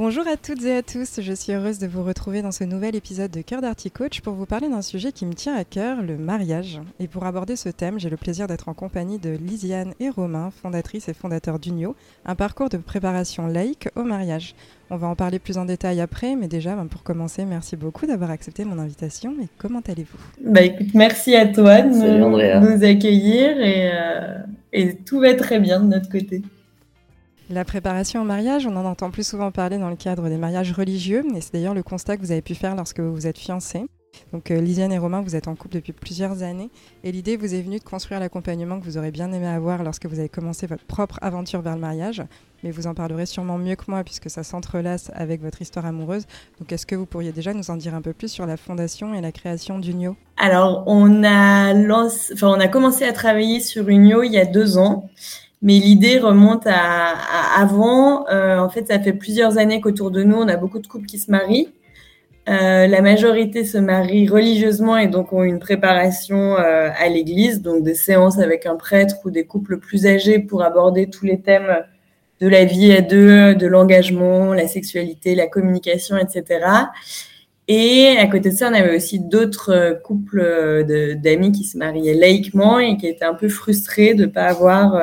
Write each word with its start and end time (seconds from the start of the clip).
Bonjour 0.00 0.28
à 0.28 0.36
toutes 0.36 0.64
et 0.64 0.76
à 0.76 0.82
tous, 0.84 1.20
je 1.20 1.32
suis 1.32 1.52
heureuse 1.52 1.80
de 1.80 1.88
vous 1.88 2.04
retrouver 2.04 2.40
dans 2.40 2.52
ce 2.52 2.62
nouvel 2.62 2.94
épisode 2.94 3.32
de 3.32 3.40
Cœur 3.40 3.60
d'Articoach 3.60 4.20
pour 4.20 4.34
vous 4.34 4.46
parler 4.46 4.68
d'un 4.68 4.80
sujet 4.80 5.10
qui 5.10 5.26
me 5.26 5.32
tient 5.32 5.56
à 5.56 5.64
cœur, 5.64 6.02
le 6.02 6.16
mariage. 6.16 6.80
Et 7.00 7.08
pour 7.08 7.26
aborder 7.26 7.56
ce 7.56 7.68
thème, 7.68 7.98
j'ai 7.98 8.08
le 8.08 8.16
plaisir 8.16 8.46
d'être 8.46 8.68
en 8.68 8.74
compagnie 8.74 9.18
de 9.18 9.30
Lisiane 9.30 9.94
et 9.98 10.08
Romain, 10.08 10.52
fondatrices 10.52 11.08
et 11.08 11.14
fondateurs 11.14 11.58
d'Unio, 11.58 11.96
un 12.24 12.36
parcours 12.36 12.68
de 12.68 12.76
préparation 12.76 13.48
laïque 13.48 13.88
au 13.96 14.04
mariage. 14.04 14.54
On 14.90 14.96
va 14.96 15.08
en 15.08 15.16
parler 15.16 15.40
plus 15.40 15.58
en 15.58 15.64
détail 15.64 16.00
après, 16.00 16.36
mais 16.36 16.46
déjà, 16.46 16.76
ben, 16.76 16.86
pour 16.86 17.02
commencer, 17.02 17.44
merci 17.44 17.74
beaucoup 17.74 18.06
d'avoir 18.06 18.30
accepté 18.30 18.64
mon 18.64 18.78
invitation. 18.78 19.34
Et 19.42 19.48
comment 19.58 19.82
allez-vous? 19.84 20.18
Bah 20.44 20.62
écoute, 20.62 20.94
merci 20.94 21.34
à 21.34 21.46
toi 21.48 21.82
de 21.82 22.68
nous, 22.68 22.84
accueillir 22.84 23.60
et, 23.60 23.90
euh, 23.92 24.38
et 24.72 24.94
tout 24.94 25.18
va 25.18 25.34
très 25.34 25.58
bien 25.58 25.80
de 25.80 25.86
notre 25.86 26.08
côté. 26.08 26.42
La 27.50 27.64
préparation 27.64 28.20
au 28.20 28.24
mariage, 28.24 28.66
on 28.66 28.76
en 28.76 28.84
entend 28.84 29.10
plus 29.10 29.26
souvent 29.26 29.50
parler 29.50 29.78
dans 29.78 29.88
le 29.88 29.96
cadre 29.96 30.28
des 30.28 30.36
mariages 30.36 30.70
religieux, 30.72 31.24
et 31.34 31.40
c'est 31.40 31.54
d'ailleurs 31.54 31.72
le 31.72 31.82
constat 31.82 32.18
que 32.18 32.20
vous 32.20 32.30
avez 32.30 32.42
pu 32.42 32.54
faire 32.54 32.76
lorsque 32.76 33.00
vous 33.00 33.26
êtes 33.26 33.38
fiancés. 33.38 33.86
Donc 34.32 34.50
euh, 34.50 34.60
Lisiane 34.60 34.92
et 34.92 34.98
Romain, 34.98 35.22
vous 35.22 35.34
êtes 35.34 35.48
en 35.48 35.54
couple 35.54 35.76
depuis 35.76 35.94
plusieurs 35.94 36.42
années, 36.42 36.68
et 37.04 37.12
l'idée 37.12 37.38
vous 37.38 37.54
est 37.54 37.62
venue 37.62 37.78
de 37.78 37.84
construire 37.84 38.20
l'accompagnement 38.20 38.78
que 38.78 38.84
vous 38.84 38.98
aurez 38.98 39.10
bien 39.10 39.32
aimé 39.32 39.46
avoir 39.46 39.82
lorsque 39.82 40.04
vous 40.04 40.18
avez 40.18 40.28
commencé 40.28 40.66
votre 40.66 40.84
propre 40.84 41.18
aventure 41.22 41.62
vers 41.62 41.74
le 41.74 41.80
mariage, 41.80 42.22
mais 42.62 42.70
vous 42.70 42.86
en 42.86 42.92
parlerez 42.92 43.24
sûrement 43.24 43.56
mieux 43.56 43.76
que 43.76 43.84
moi 43.88 44.04
puisque 44.04 44.28
ça 44.28 44.42
s'entrelace 44.42 45.10
avec 45.14 45.40
votre 45.40 45.62
histoire 45.62 45.86
amoureuse. 45.86 46.26
Donc 46.58 46.70
est-ce 46.70 46.84
que 46.84 46.96
vous 46.96 47.06
pourriez 47.06 47.32
déjà 47.32 47.54
nous 47.54 47.70
en 47.70 47.76
dire 47.76 47.94
un 47.94 48.02
peu 48.02 48.12
plus 48.12 48.28
sur 48.28 48.44
la 48.44 48.58
fondation 48.58 49.14
et 49.14 49.22
la 49.22 49.32
création 49.32 49.78
d'Unio? 49.78 50.16
Alors 50.36 50.84
on 50.86 51.24
a, 51.24 51.72
on 51.72 52.60
a 52.60 52.68
commencé 52.68 53.04
à 53.04 53.12
travailler 53.12 53.60
sur 53.60 53.88
Unio 53.88 54.22
il 54.22 54.32
y 54.32 54.38
a 54.38 54.44
deux 54.44 54.76
ans. 54.76 55.08
Mais 55.60 55.74
l'idée 55.74 56.18
remonte 56.18 56.66
à, 56.66 57.14
avant. 57.56 58.28
Euh, 58.28 58.58
en 58.58 58.68
fait, 58.68 58.86
ça 58.88 59.00
fait 59.00 59.12
plusieurs 59.12 59.58
années 59.58 59.80
qu'autour 59.80 60.10
de 60.10 60.22
nous, 60.22 60.36
on 60.36 60.48
a 60.48 60.56
beaucoup 60.56 60.78
de 60.78 60.86
couples 60.86 61.06
qui 61.06 61.18
se 61.18 61.30
marient. 61.30 61.68
Euh, 62.48 62.86
la 62.86 63.02
majorité 63.02 63.64
se 63.64 63.76
marient 63.76 64.28
religieusement 64.28 64.96
et 64.96 65.08
donc 65.08 65.32
ont 65.34 65.42
une 65.42 65.58
préparation 65.58 66.56
euh, 66.56 66.88
à 66.96 67.08
l'église, 67.08 67.60
donc 67.60 67.82
des 67.82 67.94
séances 67.94 68.38
avec 68.38 68.64
un 68.64 68.76
prêtre 68.76 69.16
ou 69.24 69.30
des 69.30 69.44
couples 69.44 69.78
plus 69.78 70.06
âgés 70.06 70.38
pour 70.38 70.62
aborder 70.62 71.10
tous 71.10 71.26
les 71.26 71.40
thèmes 71.42 71.84
de 72.40 72.48
la 72.48 72.64
vie 72.64 72.92
à 72.92 73.02
deux, 73.02 73.54
de 73.54 73.66
l'engagement, 73.66 74.54
la 74.54 74.68
sexualité, 74.68 75.34
la 75.34 75.48
communication, 75.48 76.16
etc. 76.16 76.64
Et 77.66 78.16
à 78.18 78.26
côté 78.28 78.48
de 78.48 78.54
ça, 78.54 78.70
on 78.70 78.74
avait 78.74 78.96
aussi 78.96 79.18
d'autres 79.18 80.00
couples 80.04 80.86
d'amis 81.22 81.52
qui 81.52 81.64
se 81.64 81.76
mariaient 81.76 82.14
laïquement 82.14 82.78
et 82.78 82.96
qui 82.96 83.08
étaient 83.08 83.26
un 83.26 83.34
peu 83.34 83.48
frustrés 83.48 84.14
de 84.14 84.24
ne 84.24 84.30
pas 84.30 84.44
avoir 84.44 85.02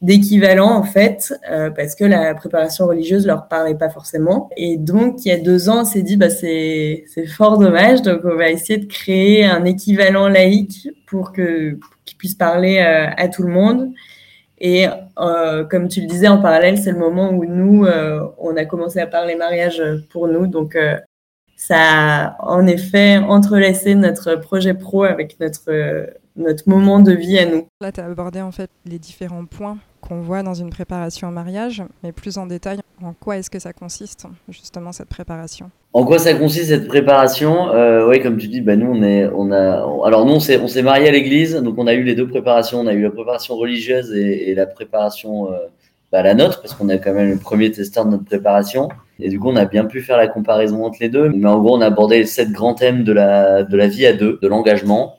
d'équivalent 0.00 0.70
en 0.70 0.82
fait, 0.82 1.34
euh, 1.50 1.70
parce 1.70 1.94
que 1.94 2.04
la 2.04 2.34
préparation 2.34 2.86
religieuse 2.86 3.26
leur 3.26 3.48
parlait 3.48 3.74
pas 3.74 3.90
forcément. 3.90 4.48
Et 4.56 4.76
donc 4.78 5.24
il 5.24 5.28
y 5.28 5.32
a 5.32 5.38
deux 5.38 5.68
ans, 5.68 5.82
on 5.82 5.84
s'est 5.84 6.02
dit 6.02 6.16
bah 6.16 6.30
c'est 6.30 7.04
c'est 7.06 7.26
fort 7.26 7.58
dommage, 7.58 8.02
donc 8.02 8.20
on 8.24 8.36
va 8.36 8.50
essayer 8.50 8.78
de 8.78 8.86
créer 8.86 9.44
un 9.44 9.64
équivalent 9.64 10.28
laïque 10.28 10.88
pour 11.06 11.32
que 11.32 11.78
qui 12.06 12.14
puisse 12.14 12.34
parler 12.34 12.78
euh, 12.78 13.10
à 13.16 13.28
tout 13.28 13.42
le 13.42 13.50
monde. 13.52 13.92
Et 14.62 14.86
euh, 15.18 15.64
comme 15.64 15.88
tu 15.88 16.00
le 16.02 16.06
disais 16.06 16.28
en 16.28 16.40
parallèle, 16.40 16.78
c'est 16.78 16.92
le 16.92 16.98
moment 16.98 17.30
où 17.30 17.44
nous 17.46 17.86
on 18.38 18.56
a 18.56 18.64
commencé 18.64 19.00
à 19.00 19.06
parler 19.06 19.34
mariage 19.34 19.82
pour 20.10 20.28
nous, 20.28 20.46
donc 20.46 20.76
ça 21.56 21.76
a 21.78 22.36
en 22.40 22.66
effet 22.66 23.18
entrelacé 23.18 23.94
notre 23.94 24.34
projet 24.36 24.74
pro 24.74 25.04
avec 25.04 25.40
notre 25.40 26.10
notre 26.36 26.68
moment 26.68 27.00
de 27.00 27.12
vie 27.12 27.38
à 27.38 27.46
nous. 27.46 27.66
Là, 27.80 27.90
tu 27.92 28.00
as 28.00 28.06
abordé 28.06 28.40
en 28.40 28.52
fait 28.52 28.70
les 28.86 28.98
différents 28.98 29.44
points 29.46 29.78
qu'on 30.00 30.20
voit 30.20 30.42
dans 30.42 30.54
une 30.54 30.70
préparation 30.70 31.28
au 31.28 31.30
mariage, 31.30 31.82
mais 32.02 32.12
plus 32.12 32.38
en 32.38 32.46
détail, 32.46 32.80
en 33.02 33.12
quoi 33.12 33.38
est-ce 33.38 33.50
que 33.50 33.58
ça 33.58 33.72
consiste 33.72 34.26
justement 34.48 34.92
cette 34.92 35.08
préparation? 35.08 35.70
En 35.92 36.04
quoi 36.04 36.18
ça 36.18 36.34
consiste 36.34 36.68
cette 36.68 36.86
préparation? 36.86 37.70
Euh, 37.70 38.08
Oui, 38.08 38.20
comme 38.20 38.36
tu 38.36 38.48
dis, 38.48 38.60
bah, 38.60 38.76
nous 38.76 38.90
on 38.90 39.02
est, 39.02 39.28
on 39.34 39.50
a, 39.52 40.06
alors 40.06 40.24
nous 40.26 40.34
on 40.34 40.40
s'est, 40.40 40.58
on 40.58 40.68
s'est 40.68 40.82
marié 40.82 41.08
à 41.08 41.10
l'église, 41.10 41.54
donc 41.56 41.76
on 41.78 41.86
a 41.86 41.94
eu 41.94 42.02
les 42.02 42.14
deux 42.14 42.28
préparations, 42.28 42.80
on 42.80 42.86
a 42.86 42.92
eu 42.92 43.02
la 43.02 43.10
préparation 43.10 43.56
religieuse 43.56 44.12
et, 44.14 44.54
la 44.54 44.66
préparation, 44.66 45.52
euh, 45.52 45.56
bah, 46.12 46.22
la 46.22 46.34
nôtre, 46.34 46.60
parce 46.60 46.74
qu'on 46.74 46.88
est 46.88 47.00
quand 47.00 47.14
même 47.14 47.30
le 47.30 47.38
premier 47.38 47.70
testeur 47.70 48.04
de 48.04 48.10
notre 48.10 48.24
préparation. 48.24 48.88
Et 49.22 49.28
du 49.28 49.38
coup, 49.38 49.48
on 49.48 49.56
a 49.56 49.66
bien 49.66 49.84
pu 49.84 50.00
faire 50.00 50.16
la 50.16 50.28
comparaison 50.28 50.84
entre 50.84 50.98
les 51.00 51.08
deux. 51.08 51.28
Mais 51.28 51.48
en 51.48 51.60
gros, 51.60 51.76
on 51.76 51.80
a 51.80 51.86
abordé 51.86 52.18
les 52.18 52.26
sept 52.26 52.50
grands 52.50 52.74
thèmes 52.74 53.04
de 53.04 53.12
la, 53.12 53.64
de 53.64 53.76
la 53.76 53.86
vie 53.86 54.06
à 54.06 54.12
deux, 54.12 54.38
de 54.42 54.48
l'engagement. 54.48 55.18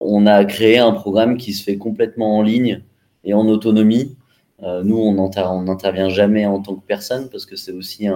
On 0.00 0.26
a 0.26 0.44
créé 0.44 0.78
un 0.78 0.92
programme 0.92 1.36
qui 1.36 1.52
se 1.52 1.62
fait 1.62 1.76
complètement 1.76 2.38
en 2.38 2.42
ligne 2.42 2.82
et 3.24 3.34
en 3.34 3.46
autonomie. 3.46 4.16
Euh, 4.62 4.82
nous, 4.84 4.96
on 4.96 5.12
n'intervient 5.62 6.08
jamais 6.08 6.46
en 6.46 6.60
tant 6.60 6.76
que 6.76 6.86
personne 6.86 7.28
parce 7.30 7.46
que 7.46 7.56
c'est 7.56 7.72
aussi 7.72 8.08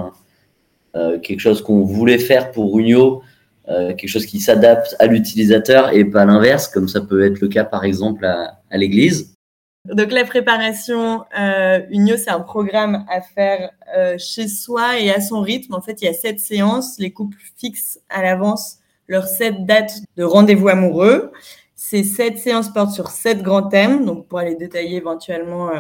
euh, 0.96 1.18
quelque 1.18 1.40
chose 1.40 1.62
qu'on 1.62 1.82
voulait 1.82 2.18
faire 2.18 2.52
pour 2.52 2.78
Unio, 2.78 3.22
euh, 3.68 3.88
quelque 3.88 4.08
chose 4.08 4.24
qui 4.24 4.40
s'adapte 4.40 4.96
à 4.98 5.06
l'utilisateur 5.06 5.92
et 5.92 6.06
pas 6.06 6.24
l'inverse, 6.24 6.68
comme 6.68 6.88
ça 6.88 7.02
peut 7.02 7.22
être 7.22 7.40
le 7.40 7.48
cas 7.48 7.64
par 7.64 7.84
exemple 7.84 8.24
à, 8.24 8.58
l'église. 8.72 9.34
Donc 9.84 10.10
la 10.10 10.24
préparation 10.24 11.24
euh, 11.38 11.80
Unio, 11.90 12.16
c'est 12.16 12.30
un 12.30 12.40
programme 12.40 13.04
à 13.10 13.20
faire 13.20 13.70
chez 14.18 14.48
soi 14.48 14.98
et 14.98 15.10
à 15.10 15.20
son 15.20 15.40
rythme. 15.40 15.74
En 15.74 15.82
fait, 15.82 16.00
il 16.00 16.06
y 16.06 16.08
a 16.08 16.14
sept 16.14 16.40
séances. 16.40 16.98
Les 16.98 17.10
couples 17.10 17.38
fixent 17.56 18.00
à 18.08 18.22
l'avance 18.22 18.78
leurs 19.06 19.28
sept 19.28 19.66
dates 19.66 20.00
de 20.16 20.24
rendez-vous 20.24 20.68
amoureux. 20.68 21.30
Ces 21.74 22.04
sept 22.04 22.38
séances 22.38 22.72
portent 22.72 22.92
sur 22.92 23.08
sept 23.08 23.42
grands 23.42 23.68
thèmes, 23.68 24.06
donc 24.06 24.26
pour 24.28 24.38
aller 24.38 24.56
détailler 24.56 24.96
éventuellement 24.96 25.70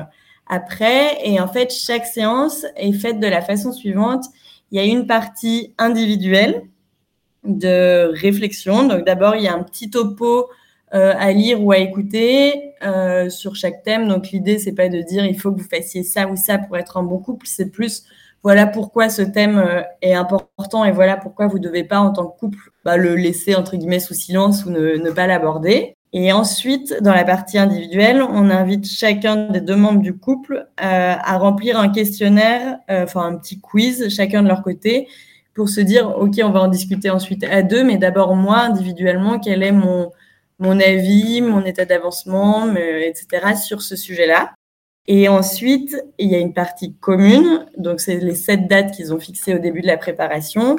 après. 0.46 1.18
Et 1.24 1.40
en 1.40 1.48
fait, 1.48 1.72
chaque 1.72 2.06
séance 2.06 2.66
est 2.76 2.92
faite 2.92 3.20
de 3.20 3.26
la 3.26 3.42
façon 3.42 3.72
suivante. 3.72 4.24
Il 4.70 4.78
y 4.78 4.80
a 4.80 4.84
une 4.84 5.06
partie 5.06 5.74
individuelle 5.78 6.62
de 7.44 8.10
réflexion. 8.14 8.86
Donc 8.86 9.04
d'abord, 9.04 9.36
il 9.36 9.42
y 9.42 9.48
a 9.48 9.54
un 9.54 9.62
petit 9.62 9.90
topo 9.90 10.48
euh, 10.94 11.14
à 11.18 11.32
lire 11.32 11.62
ou 11.62 11.72
à 11.72 11.78
écouter 11.78 12.74
euh, 12.84 13.28
sur 13.28 13.56
chaque 13.56 13.82
thème. 13.82 14.08
Donc 14.08 14.30
l'idée, 14.30 14.58
c'est 14.58 14.74
pas 14.74 14.88
de 14.88 15.00
dire 15.02 15.24
il 15.24 15.38
faut 15.38 15.52
que 15.52 15.60
vous 15.60 15.68
fassiez 15.68 16.02
ça 16.02 16.28
ou 16.28 16.36
ça 16.36 16.58
pour 16.58 16.76
être 16.76 16.96
un 16.96 17.02
bon 17.02 17.18
couple. 17.18 17.46
C'est 17.46 17.70
plus 17.70 18.04
voilà 18.42 18.66
pourquoi 18.68 19.08
ce 19.08 19.22
thème 19.22 19.58
euh, 19.58 19.82
est 20.02 20.14
important 20.14 20.84
et 20.84 20.92
voilà 20.92 21.16
pourquoi 21.16 21.48
vous 21.48 21.58
devez 21.58 21.82
pas 21.82 21.98
en 21.98 22.12
tant 22.12 22.28
que 22.28 22.38
couple 22.38 22.70
bah, 22.84 22.96
le 22.96 23.16
laisser 23.16 23.56
entre 23.56 23.76
guillemets 23.76 23.98
sous 23.98 24.14
silence 24.14 24.64
ou 24.64 24.70
ne, 24.70 24.96
ne 24.96 25.10
pas 25.10 25.26
l'aborder. 25.26 25.95
Et 26.18 26.32
ensuite, 26.32 27.02
dans 27.02 27.12
la 27.12 27.24
partie 27.24 27.58
individuelle, 27.58 28.22
on 28.22 28.48
invite 28.48 28.88
chacun 28.88 29.50
des 29.50 29.60
deux 29.60 29.76
membres 29.76 30.00
du 30.00 30.16
couple 30.16 30.66
euh, 30.80 31.14
à 31.14 31.36
remplir 31.36 31.78
un 31.78 31.90
questionnaire, 31.90 32.78
euh, 32.90 33.04
enfin 33.04 33.26
un 33.26 33.36
petit 33.36 33.60
quiz, 33.60 34.08
chacun 34.08 34.42
de 34.42 34.48
leur 34.48 34.62
côté, 34.62 35.08
pour 35.52 35.68
se 35.68 35.82
dire, 35.82 36.16
OK, 36.16 36.40
on 36.42 36.48
va 36.52 36.62
en 36.62 36.68
discuter 36.68 37.10
ensuite 37.10 37.44
à 37.44 37.60
deux, 37.60 37.84
mais 37.84 37.98
d'abord 37.98 38.34
moi, 38.34 38.60
individuellement, 38.60 39.38
quel 39.38 39.62
est 39.62 39.72
mon, 39.72 40.10
mon 40.58 40.80
avis, 40.80 41.42
mon 41.42 41.62
état 41.66 41.84
d'avancement, 41.84 42.66
etc., 42.74 43.54
sur 43.62 43.82
ce 43.82 43.94
sujet-là. 43.94 44.54
Et 45.08 45.28
ensuite, 45.28 46.02
il 46.18 46.30
y 46.30 46.34
a 46.34 46.38
une 46.38 46.54
partie 46.54 46.94
commune, 46.94 47.66
donc 47.76 48.00
c'est 48.00 48.16
les 48.20 48.34
sept 48.34 48.66
dates 48.68 48.92
qu'ils 48.92 49.12
ont 49.12 49.20
fixées 49.20 49.54
au 49.54 49.58
début 49.58 49.82
de 49.82 49.86
la 49.86 49.98
préparation. 49.98 50.76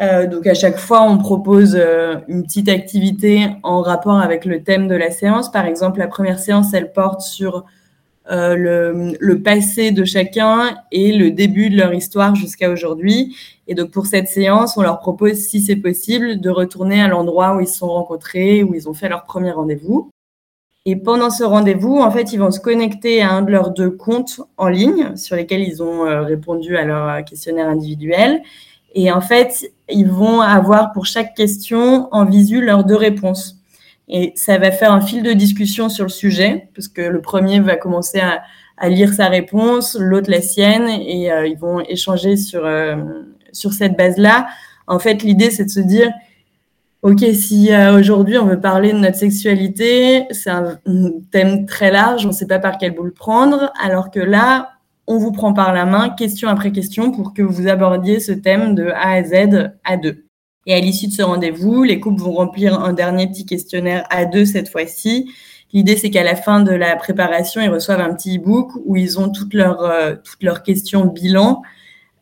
Euh, 0.00 0.26
donc 0.26 0.46
à 0.46 0.54
chaque 0.54 0.78
fois, 0.78 1.02
on 1.02 1.18
propose 1.18 1.76
euh, 1.76 2.16
une 2.28 2.42
petite 2.42 2.68
activité 2.68 3.48
en 3.62 3.82
rapport 3.82 4.18
avec 4.18 4.44
le 4.44 4.62
thème 4.62 4.88
de 4.88 4.94
la 4.94 5.10
séance. 5.10 5.50
Par 5.50 5.66
exemple, 5.66 5.98
la 5.98 6.08
première 6.08 6.38
séance, 6.38 6.72
elle 6.72 6.92
porte 6.92 7.20
sur 7.20 7.64
euh, 8.30 8.56
le, 8.56 9.16
le, 9.20 9.42
passé 9.42 9.90
de 9.90 10.04
chacun 10.04 10.78
et 10.92 11.12
le 11.12 11.30
début 11.30 11.70
de 11.70 11.76
leur 11.76 11.92
histoire 11.92 12.34
jusqu'à 12.34 12.70
aujourd'hui. 12.70 13.36
Et 13.68 13.74
donc 13.74 13.90
pour 13.90 14.06
cette 14.06 14.28
séance, 14.28 14.76
on 14.76 14.82
leur 14.82 14.98
propose, 15.00 15.34
si 15.34 15.60
c'est 15.60 15.76
possible, 15.76 16.40
de 16.40 16.50
retourner 16.50 17.02
à 17.02 17.08
l'endroit 17.08 17.56
où 17.56 17.60
ils 17.60 17.66
se 17.66 17.78
sont 17.78 17.88
rencontrés, 17.88 18.62
où 18.62 18.74
ils 18.74 18.88
ont 18.88 18.94
fait 18.94 19.08
leur 19.08 19.24
premier 19.24 19.50
rendez-vous. 19.50 20.10
Et 20.84 20.96
pendant 20.96 21.30
ce 21.30 21.44
rendez-vous, 21.44 21.98
en 21.98 22.10
fait, 22.10 22.32
ils 22.32 22.38
vont 22.38 22.50
se 22.50 22.58
connecter 22.58 23.22
à 23.22 23.30
un 23.30 23.42
de 23.42 23.52
leurs 23.52 23.70
deux 23.70 23.90
comptes 23.90 24.40
en 24.56 24.68
ligne 24.68 25.14
sur 25.16 25.36
lesquels 25.36 25.62
ils 25.62 25.80
ont 25.80 26.24
répondu 26.24 26.76
à 26.76 26.84
leur 26.84 27.24
questionnaire 27.24 27.68
individuel. 27.68 28.42
Et 28.94 29.10
en 29.10 29.20
fait, 29.20 29.72
ils 29.92 30.08
vont 30.08 30.40
avoir 30.40 30.92
pour 30.92 31.06
chaque 31.06 31.34
question 31.34 32.08
en 32.12 32.24
visu 32.24 32.64
leurs 32.64 32.84
deux 32.84 32.96
réponses. 32.96 33.56
Et 34.08 34.32
ça 34.36 34.58
va 34.58 34.70
faire 34.70 34.92
un 34.92 35.00
fil 35.00 35.22
de 35.22 35.32
discussion 35.32 35.88
sur 35.88 36.04
le 36.04 36.10
sujet, 36.10 36.68
parce 36.74 36.88
que 36.88 37.02
le 37.02 37.20
premier 37.20 37.60
va 37.60 37.76
commencer 37.76 38.20
à, 38.20 38.42
lire 38.88 39.12
sa 39.12 39.28
réponse, 39.28 39.96
l'autre 39.98 40.28
la 40.28 40.40
sienne, 40.40 40.88
et 40.88 41.30
euh, 41.30 41.46
ils 41.46 41.56
vont 41.56 41.80
échanger 41.80 42.36
sur, 42.36 42.66
euh, 42.66 42.96
sur 43.52 43.72
cette 43.72 43.96
base-là, 43.96 44.48
En 44.88 44.98
fait, 44.98 45.22
l'idée, 45.22 45.50
c'est 45.50 45.66
de 45.66 45.70
se 45.70 45.78
dire, 45.78 46.10
OK, 47.02 47.20
si 47.32 47.72
euh, 47.72 47.98
aujourd'hui 47.98 48.38
on 48.38 48.46
veut 48.46 48.60
parler 48.60 48.92
de 48.92 48.98
notre 48.98 49.16
sexualité, 49.16 50.26
c'est 50.30 50.50
un 50.50 50.78
thème 51.30 51.66
très 51.66 51.90
large, 51.90 52.24
on 52.24 52.28
ne 52.28 52.34
sait 52.34 52.46
pas 52.46 52.58
par 52.58 52.76
quel 52.78 52.92
bout 52.92 53.04
le 53.04 53.12
prendre, 53.12 53.72
alors 53.80 54.10
que 54.10 54.20
là, 54.20 54.71
on 55.06 55.18
vous 55.18 55.32
prend 55.32 55.52
par 55.52 55.72
la 55.72 55.84
main, 55.84 56.10
question 56.10 56.48
après 56.48 56.72
question, 56.72 57.10
pour 57.10 57.34
que 57.34 57.42
vous 57.42 57.66
abordiez 57.66 58.20
ce 58.20 58.32
thème 58.32 58.74
de 58.74 58.88
A 58.88 59.12
à 59.12 59.22
Z 59.24 59.72
à 59.84 59.96
deux. 59.96 60.24
Et 60.66 60.74
à 60.74 60.80
l'issue 60.80 61.08
de 61.08 61.12
ce 61.12 61.22
rendez-vous, 61.22 61.82
les 61.82 61.98
couples 61.98 62.22
vont 62.22 62.32
remplir 62.32 62.80
un 62.80 62.92
dernier 62.92 63.26
petit 63.26 63.44
questionnaire 63.44 64.06
à 64.10 64.24
deux 64.24 64.44
cette 64.44 64.68
fois-ci. 64.68 65.28
L'idée, 65.72 65.96
c'est 65.96 66.10
qu'à 66.10 66.22
la 66.22 66.36
fin 66.36 66.60
de 66.60 66.72
la 66.72 66.94
préparation, 66.96 67.60
ils 67.60 67.70
reçoivent 67.70 68.00
un 68.00 68.14
petit 68.14 68.38
e-book 68.38 68.70
où 68.84 68.94
ils 68.96 69.18
ont 69.18 69.30
toutes 69.30 69.54
leurs, 69.54 69.82
euh, 69.82 70.14
toutes 70.22 70.42
leurs 70.42 70.62
questions 70.62 71.06
bilan 71.06 71.62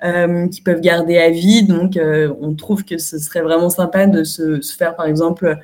euh, 0.04 0.48
qui 0.48 0.62
peuvent 0.62 0.80
garder 0.80 1.18
à 1.18 1.30
vie. 1.30 1.64
Donc, 1.64 1.96
euh, 1.96 2.32
on 2.40 2.54
trouve 2.54 2.84
que 2.84 2.96
ce 2.96 3.18
serait 3.18 3.42
vraiment 3.42 3.68
sympa 3.68 4.06
de 4.06 4.24
se, 4.24 4.60
faire, 4.78 4.96
par 4.96 5.06
exemple, 5.06 5.58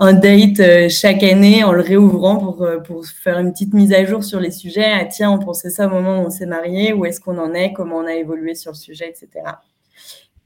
un 0.00 0.12
date 0.14 0.58
euh, 0.58 0.88
chaque 0.88 1.22
année 1.22 1.62
en 1.62 1.72
le 1.72 1.82
réouvrant 1.82 2.38
pour, 2.38 2.66
pour 2.84 3.06
faire 3.06 3.38
une 3.38 3.52
petite 3.52 3.72
mise 3.72 3.92
à 3.92 4.04
jour 4.04 4.24
sur 4.24 4.40
les 4.40 4.50
sujets. 4.50 4.90
Ah, 4.92 5.04
tiens, 5.04 5.30
on 5.30 5.38
pensait 5.38 5.70
ça 5.70 5.86
au 5.86 5.90
moment 5.90 6.22
où 6.22 6.26
on 6.26 6.30
s'est 6.30 6.46
marié, 6.46 6.92
où 6.92 7.04
est-ce 7.04 7.20
qu'on 7.20 7.38
en 7.38 7.54
est, 7.54 7.72
comment 7.72 7.98
on 7.98 8.06
a 8.06 8.14
évolué 8.14 8.54
sur 8.54 8.72
le 8.72 8.76
sujet, 8.76 9.08
etc. 9.08 9.44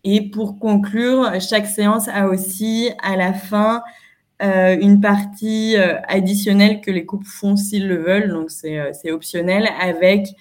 Et 0.04 0.28
pour 0.28 0.58
conclure, 0.58 1.40
chaque 1.40 1.66
séance 1.66 2.08
a 2.08 2.28
aussi 2.28 2.90
à 3.02 3.16
la 3.16 3.32
fin 3.32 3.82
euh, 4.42 4.76
une 4.78 5.00
partie 5.00 5.76
additionnelle 6.08 6.82
que 6.82 6.90
les 6.90 7.06
couples 7.06 7.26
font 7.26 7.56
s'ils 7.56 7.88
le 7.88 7.96
veulent, 7.96 8.28
donc 8.28 8.50
c'est 8.50 9.10
optionnel, 9.10 9.68
avec 9.80 10.34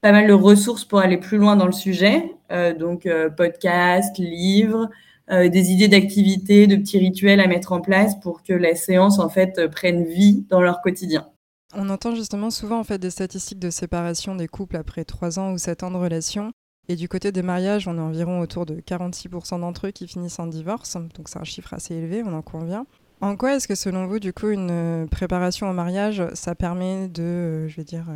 pas 0.00 0.12
mal 0.12 0.26
de 0.26 0.32
ressources 0.32 0.84
pour 0.84 1.00
aller 1.00 1.18
plus 1.18 1.38
loin 1.38 1.56
dans 1.56 1.66
le 1.66 1.72
sujet, 1.72 2.32
euh, 2.50 2.74
donc 2.74 3.06
euh, 3.06 3.28
podcasts, 3.28 4.18
livres, 4.18 4.84
euh, 4.84 4.88
des 5.30 5.70
idées 5.70 5.88
d'activités, 5.88 6.66
de 6.66 6.76
petits 6.76 6.98
rituels 6.98 7.40
à 7.40 7.46
mettre 7.46 7.72
en 7.72 7.80
place 7.80 8.18
pour 8.20 8.42
que 8.42 8.52
la 8.52 8.74
séance 8.74 9.18
en 9.18 9.28
fait 9.28 9.68
prenne 9.70 10.04
vie 10.04 10.44
dans 10.50 10.60
leur 10.60 10.80
quotidien. 10.82 11.28
On 11.74 11.88
entend 11.88 12.14
justement 12.16 12.50
souvent 12.50 12.80
en 12.80 12.84
fait 12.84 12.98
des 12.98 13.10
statistiques 13.10 13.60
de 13.60 13.70
séparation 13.70 14.34
des 14.34 14.48
couples 14.48 14.76
après 14.76 15.04
3 15.04 15.38
ans 15.38 15.52
ou 15.52 15.58
7 15.58 15.84
ans 15.84 15.90
de 15.92 15.96
relation. 15.96 16.50
Et 16.88 16.96
du 16.96 17.08
côté 17.08 17.30
des 17.30 17.42
mariages, 17.42 17.86
on 17.86 17.96
est 17.96 18.00
environ 18.00 18.40
autour 18.40 18.66
de 18.66 18.80
46% 18.80 19.60
d'entre 19.60 19.86
eux 19.86 19.90
qui 19.92 20.08
finissent 20.08 20.40
en 20.40 20.48
divorce. 20.48 20.96
Donc 20.96 21.28
c'est 21.28 21.38
un 21.38 21.44
chiffre 21.44 21.72
assez 21.72 21.94
élevé, 21.94 22.24
on 22.24 22.34
en 22.34 22.42
convient. 22.42 22.86
En 23.20 23.36
quoi 23.36 23.54
est-ce 23.54 23.68
que 23.68 23.76
selon 23.76 24.06
vous, 24.06 24.18
du 24.18 24.32
coup, 24.32 24.48
une 24.48 25.06
préparation 25.08 25.70
au 25.70 25.72
mariage, 25.72 26.24
ça 26.34 26.56
permet 26.56 27.06
de, 27.06 27.68
je 27.68 27.76
vais 27.76 27.84
dire, 27.84 28.06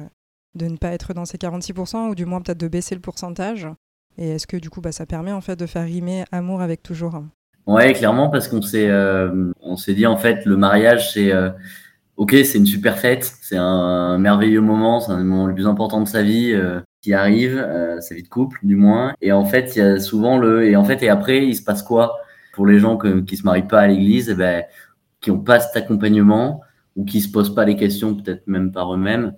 de 0.57 0.67
ne 0.67 0.77
pas 0.77 0.91
être 0.91 1.15
dans 1.15 1.27
ces 1.27 1.39
46% 1.39 2.09
ou 2.09 2.15
du 2.17 2.25
moins 2.25 2.41
peut-être 2.41 2.59
de 2.59 2.67
baisser 2.67 2.97
le 2.97 3.01
pourcentage? 3.01 3.69
Et 4.19 4.31
est-ce 4.31 4.47
que 4.47 4.57
du 4.57 4.71
coup 4.71 4.81
bah, 4.81 4.93
ça 4.93 5.07
permet 5.07 5.33
en 5.33 5.41
fait 5.41 5.57
de 5.57 5.67
faire 5.67 5.85
rimer 5.85 6.25
amour 6.33 6.61
avec 6.61 6.83
toujours 6.83 7.23
Ouais, 7.67 7.95
clairement 7.95 8.29
parce 8.29 8.49
qu'on 8.49 8.61
s'est 8.61 8.89
euh, 8.89 9.53
on 9.63 9.77
s'est 9.77 9.95
dit 9.95 10.07
en 10.07 10.19
fait 10.19 10.45
le 10.45 10.57
mariage 10.57 11.15
c'est 11.15 11.33
euh, 11.33 11.49
ok 12.17 12.33
c'est 12.45 12.59
une 12.59 12.67
super 12.67 12.99
fête, 12.99 13.25
c'est 13.41 13.57
un, 13.57 14.19
merveilleux 14.19 14.61
moment, 14.61 15.01
c'est 15.01 15.13
un 15.13 15.25
moment 15.25 15.47
le 15.47 15.55
plus 15.55 15.67
important 15.67 16.03
de 16.03 16.09
sa 16.09 16.23
vie 16.23 16.53
euh, 16.53 16.81
qui 17.01 17.15
arrive, 17.15 17.67
sa 18.01 18.15
vie 18.15 18.23
de 18.23 18.29
couple 18.29 18.59
du 18.63 18.77
moins. 18.77 19.15
Et 19.23 19.33
en 19.33 19.45
fait 19.45 19.77
il 19.77 19.79
y 19.79 19.83
a 19.83 19.99
souvent 19.99 20.39
le 20.39 20.65
et 20.69 20.77
en 20.77 20.85
fait 20.85 21.03
et 21.03 21.09
après 21.09 21.47
il 21.47 21.57
se 21.57 21.63
passe 21.63 21.83
quoi? 21.83 22.19
Pour 22.53 22.67
les 22.67 22.79
gens 22.79 22.97
que, 22.97 23.21
qui 23.21 23.37
se 23.37 23.45
marient 23.45 23.67
pas 23.67 23.81
à 23.81 23.87
l'église, 23.89 24.31
eh 24.31 24.35
ben 24.35 24.63
qui 25.21 25.31
ont 25.31 25.41
pas 25.41 25.59
cet 25.59 25.77
accompagnement 25.77 26.61
ou 26.97 27.05
qui 27.05 27.21
se 27.21 27.31
posent 27.31 27.55
pas 27.55 27.65
les 27.65 27.77
questions 27.77 28.15
peut-être 28.15 28.47
même 28.47 28.73
par 28.73 28.95
eux-mêmes 28.95 29.33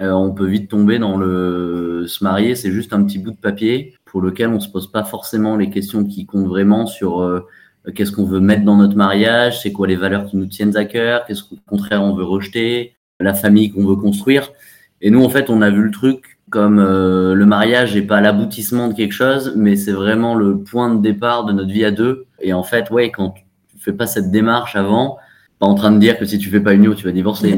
on 0.00 0.32
peut 0.32 0.46
vite 0.46 0.70
tomber 0.70 0.98
dans 0.98 1.16
le 1.16 2.04
se 2.06 2.22
marier, 2.22 2.54
c'est 2.54 2.70
juste 2.70 2.92
un 2.92 3.04
petit 3.04 3.18
bout 3.18 3.32
de 3.32 3.36
papier 3.36 3.94
pour 4.10 4.20
lequel 4.20 4.48
on 4.48 4.60
se 4.60 4.68
pose 4.68 4.90
pas 4.90 5.04
forcément 5.04 5.56
les 5.56 5.70
questions 5.70 6.04
qui 6.04 6.26
comptent 6.26 6.46
vraiment 6.46 6.86
sur 6.86 7.20
euh, 7.20 7.46
qu'est-ce 7.94 8.12
qu'on 8.12 8.24
veut 8.24 8.40
mettre 8.40 8.64
dans 8.64 8.76
notre 8.76 8.96
mariage, 8.96 9.62
c'est 9.62 9.72
quoi 9.72 9.86
les 9.86 9.96
valeurs 9.96 10.26
qui 10.26 10.36
nous 10.36 10.46
tiennent 10.46 10.76
à 10.76 10.84
cœur, 10.84 11.24
qu'est-ce 11.26 11.42
qu'au 11.42 11.56
contraire 11.66 12.02
on 12.02 12.14
veut 12.14 12.24
rejeter, 12.24 12.96
la 13.20 13.34
famille 13.34 13.70
qu'on 13.70 13.86
veut 13.86 13.96
construire. 13.96 14.52
Et 15.00 15.10
nous, 15.10 15.22
en 15.22 15.28
fait, 15.28 15.50
on 15.50 15.62
a 15.62 15.70
vu 15.70 15.82
le 15.82 15.90
truc 15.90 16.38
comme 16.50 16.78
euh, 16.78 17.34
le 17.34 17.46
mariage 17.46 17.94
n'est 17.94 18.02
pas 18.02 18.20
l'aboutissement 18.20 18.88
de 18.88 18.94
quelque 18.94 19.12
chose, 19.12 19.52
mais 19.56 19.76
c'est 19.76 19.92
vraiment 19.92 20.34
le 20.34 20.58
point 20.58 20.94
de 20.94 21.00
départ 21.00 21.44
de 21.44 21.52
notre 21.52 21.70
vie 21.70 21.84
à 21.84 21.90
deux. 21.90 22.26
Et 22.40 22.52
en 22.52 22.62
fait, 22.62 22.90
ouais, 22.90 23.10
quand 23.10 23.30
tu 23.30 23.44
fais 23.78 23.92
pas 23.92 24.06
cette 24.06 24.30
démarche 24.30 24.74
avant, 24.74 25.18
pas 25.58 25.66
en 25.66 25.74
train 25.74 25.90
de 25.90 25.98
dire 25.98 26.18
que 26.18 26.24
si 26.24 26.38
tu 26.38 26.48
fais 26.48 26.60
pas 26.60 26.72
une 26.72 26.94
tu 26.94 27.04
vas 27.04 27.12
divorcer. 27.12 27.56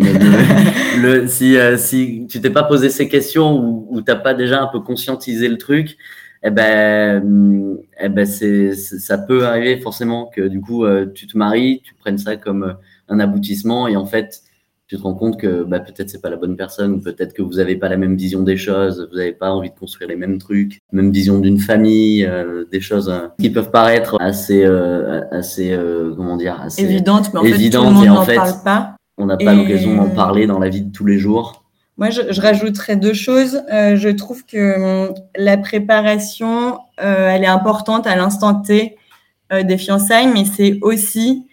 le, 1.00 1.28
si, 1.28 1.56
euh, 1.56 1.76
si 1.76 2.26
tu 2.28 2.40
t'es 2.40 2.50
pas 2.50 2.64
posé 2.64 2.88
ces 2.88 3.08
questions 3.08 3.58
ou, 3.58 3.86
ou 3.90 4.00
t'as 4.00 4.16
pas 4.16 4.34
déjà 4.34 4.60
un 4.60 4.66
peu 4.66 4.80
conscientisé 4.80 5.48
le 5.48 5.58
truc, 5.58 5.96
eh 6.42 6.50
ben, 6.50 7.76
eh 8.00 8.08
ben 8.08 8.26
c'est, 8.26 8.74
ça 8.74 9.18
peut 9.18 9.46
arriver 9.46 9.80
forcément 9.80 10.26
que 10.26 10.42
du 10.42 10.60
coup 10.60 10.84
euh, 10.84 11.06
tu 11.12 11.26
te 11.26 11.36
maries, 11.36 11.82
tu 11.84 11.94
prennes 11.94 12.18
ça 12.18 12.36
comme 12.36 12.62
euh, 12.62 12.72
un 13.08 13.20
aboutissement 13.20 13.88
et 13.88 13.96
en 13.96 14.06
fait 14.06 14.42
tu 14.90 14.96
te 14.96 15.02
rends 15.02 15.14
compte 15.14 15.38
que 15.38 15.62
bah, 15.62 15.78
peut-être 15.78 16.10
c'est 16.10 16.20
pas 16.20 16.30
la 16.30 16.36
bonne 16.36 16.56
personne, 16.56 17.00
peut-être 17.00 17.32
que 17.32 17.42
vous 17.42 17.54
n'avez 17.54 17.76
pas 17.76 17.88
la 17.88 17.96
même 17.96 18.16
vision 18.16 18.42
des 18.42 18.56
choses, 18.56 19.06
vous 19.08 19.18
n'avez 19.18 19.30
pas 19.30 19.52
envie 19.52 19.70
de 19.70 19.78
construire 19.78 20.08
les 20.10 20.16
mêmes 20.16 20.38
trucs, 20.38 20.80
même 20.90 21.12
vision 21.12 21.38
d'une 21.38 21.60
famille, 21.60 22.24
euh, 22.24 22.64
des 22.72 22.80
choses 22.80 23.08
euh, 23.08 23.28
qui 23.38 23.50
peuvent 23.50 23.70
paraître 23.70 24.16
assez, 24.18 24.64
euh, 24.64 25.20
assez, 25.30 25.78
comment 26.16 26.36
dire, 26.36 26.60
assez 26.60 26.82
évidentes, 26.82 27.32
mais 27.32 27.38
en 27.38 27.44
fait 27.44 27.70
tout 27.70 27.84
le 27.84 27.90
monde 27.90 28.04
n'en 28.04 28.26
parle 28.26 28.54
pas. 28.64 28.96
On 29.16 29.26
n'a 29.26 29.36
pas 29.36 29.54
l'occasion 29.54 29.94
d'en 29.94 30.08
parler 30.08 30.48
dans 30.48 30.58
la 30.58 30.68
vie 30.68 30.82
de 30.82 30.90
tous 30.90 31.06
les 31.06 31.18
jours. 31.18 31.59
Moi, 32.00 32.10
je, 32.10 32.40
rajouterais 32.40 32.96
deux 32.96 33.14
choses. 33.14 33.62
je 33.70 34.08
trouve 34.08 34.44
que 34.44 35.08
hum, 35.08 35.14
la 35.36 35.56
préparation, 35.56 36.80
elle 36.96 37.44
est 37.44 37.46
importante 37.46 38.06
à 38.08 38.16
l'instant 38.16 38.60
T 38.60 38.96
des 39.52 39.78
fiançailles, 39.78 40.28
mais 40.28 40.44
c'est 40.44 40.78
aussi 40.82 41.46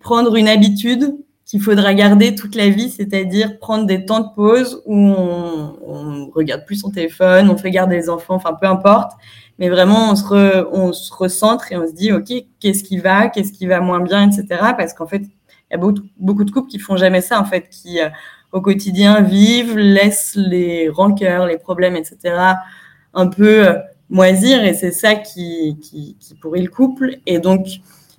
prendre 0.00 0.36
une 0.36 0.48
habitude 0.48 1.16
qu'il 1.46 1.62
faudra 1.62 1.94
garder 1.94 2.34
toute 2.34 2.56
la 2.56 2.68
vie, 2.68 2.90
c'est-à-dire 2.90 3.58
prendre 3.58 3.86
des 3.86 4.04
temps 4.04 4.20
de 4.20 4.34
pause 4.34 4.82
où 4.84 4.96
on, 4.96 5.76
on 5.86 6.30
regarde 6.34 6.64
plus 6.66 6.76
son 6.76 6.90
téléphone, 6.90 7.48
on 7.48 7.56
fait 7.56 7.70
garder 7.70 7.96
les 7.96 8.10
enfants, 8.10 8.34
enfin 8.34 8.52
peu 8.60 8.66
importe, 8.66 9.12
mais 9.58 9.68
vraiment 9.68 10.10
on 10.10 10.16
se, 10.16 11.12
recentre 11.12 11.70
et 11.70 11.76
on 11.76 11.86
se 11.86 11.92
dit 11.92 12.12
ok 12.12 12.32
qu'est-ce 12.60 12.82
qui 12.82 12.98
va, 12.98 13.28
qu'est-ce 13.28 13.52
qui 13.52 13.66
va 13.66 13.80
moins 13.80 14.00
bien, 14.00 14.28
etc. 14.28 14.60
Parce 14.76 14.92
qu'en 14.92 15.06
fait 15.06 15.22
il 15.22 15.72
y 15.72 15.74
a 15.74 15.78
beaucoup, 15.78 16.02
beaucoup, 16.18 16.44
de 16.44 16.50
couples 16.50 16.68
qui 16.68 16.80
font 16.80 16.96
jamais 16.96 17.20
ça 17.20 17.40
en 17.40 17.44
fait, 17.44 17.68
qui 17.68 18.00
euh, 18.00 18.08
au 18.56 18.62
quotidien 18.62 19.20
vivent, 19.20 19.76
laissent 19.76 20.34
les 20.34 20.88
rancœurs, 20.88 21.46
les 21.46 21.58
problèmes, 21.58 21.94
etc. 21.94 22.16
un 23.12 23.26
peu 23.26 23.68
euh, 23.68 23.74
moisir 24.08 24.64
et 24.64 24.72
c'est 24.72 24.92
ça 24.92 25.14
qui, 25.14 25.76
qui, 25.82 26.16
pourrit 26.40 26.62
le 26.62 26.70
couple 26.70 27.18
et 27.26 27.38
donc 27.38 27.66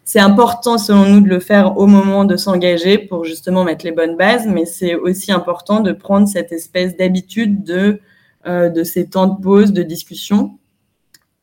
c'est 0.04 0.20
important 0.20 0.78
selon 0.78 1.06
nous 1.06 1.22
de 1.22 1.28
le 1.28 1.40
faire 1.40 1.78
au 1.78 1.88
moment 1.88 2.24
de 2.24 2.38
s'engager 2.38 3.00
pour 3.00 3.26
justement 3.26 3.64
mettre 3.64 3.84
les 3.84 3.92
bonnes 3.92 4.16
bases, 4.16 4.46
mais 4.48 4.66
c'est 4.66 4.94
aussi 4.96 5.32
important 5.32 5.80
de 5.80 5.92
prendre 5.92 6.28
cette 6.28 6.52
espèce 6.52 6.96
d'habitude 6.96 7.64
de, 7.64 8.00
euh, 8.46 8.70
de 8.70 8.84
ces 8.84 9.08
temps 9.08 9.28
de 9.28 9.42
pause, 9.42 9.74
de 9.74 9.84
discussion. 9.84 10.60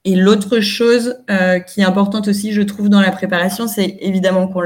Et 0.05 0.15
l'autre 0.15 0.61
chose 0.61 1.17
euh, 1.31 1.59
qui 1.59 1.81
est 1.81 1.85
importante 1.85 2.29
aussi, 2.29 2.53
je 2.53 2.63
trouve, 2.63 2.89
dans 2.89 3.01
la 3.01 3.11
préparation, 3.11 3.67
c'est 3.67 3.97
évidemment 4.01 4.47
qu'on 4.47 4.63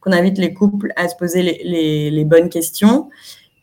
qu'on 0.00 0.12
invite 0.12 0.38
les 0.38 0.54
couples 0.54 0.92
à 0.96 1.08
se 1.08 1.16
poser 1.16 1.42
les, 1.42 2.10
les 2.10 2.24
bonnes 2.24 2.48
questions, 2.48 3.10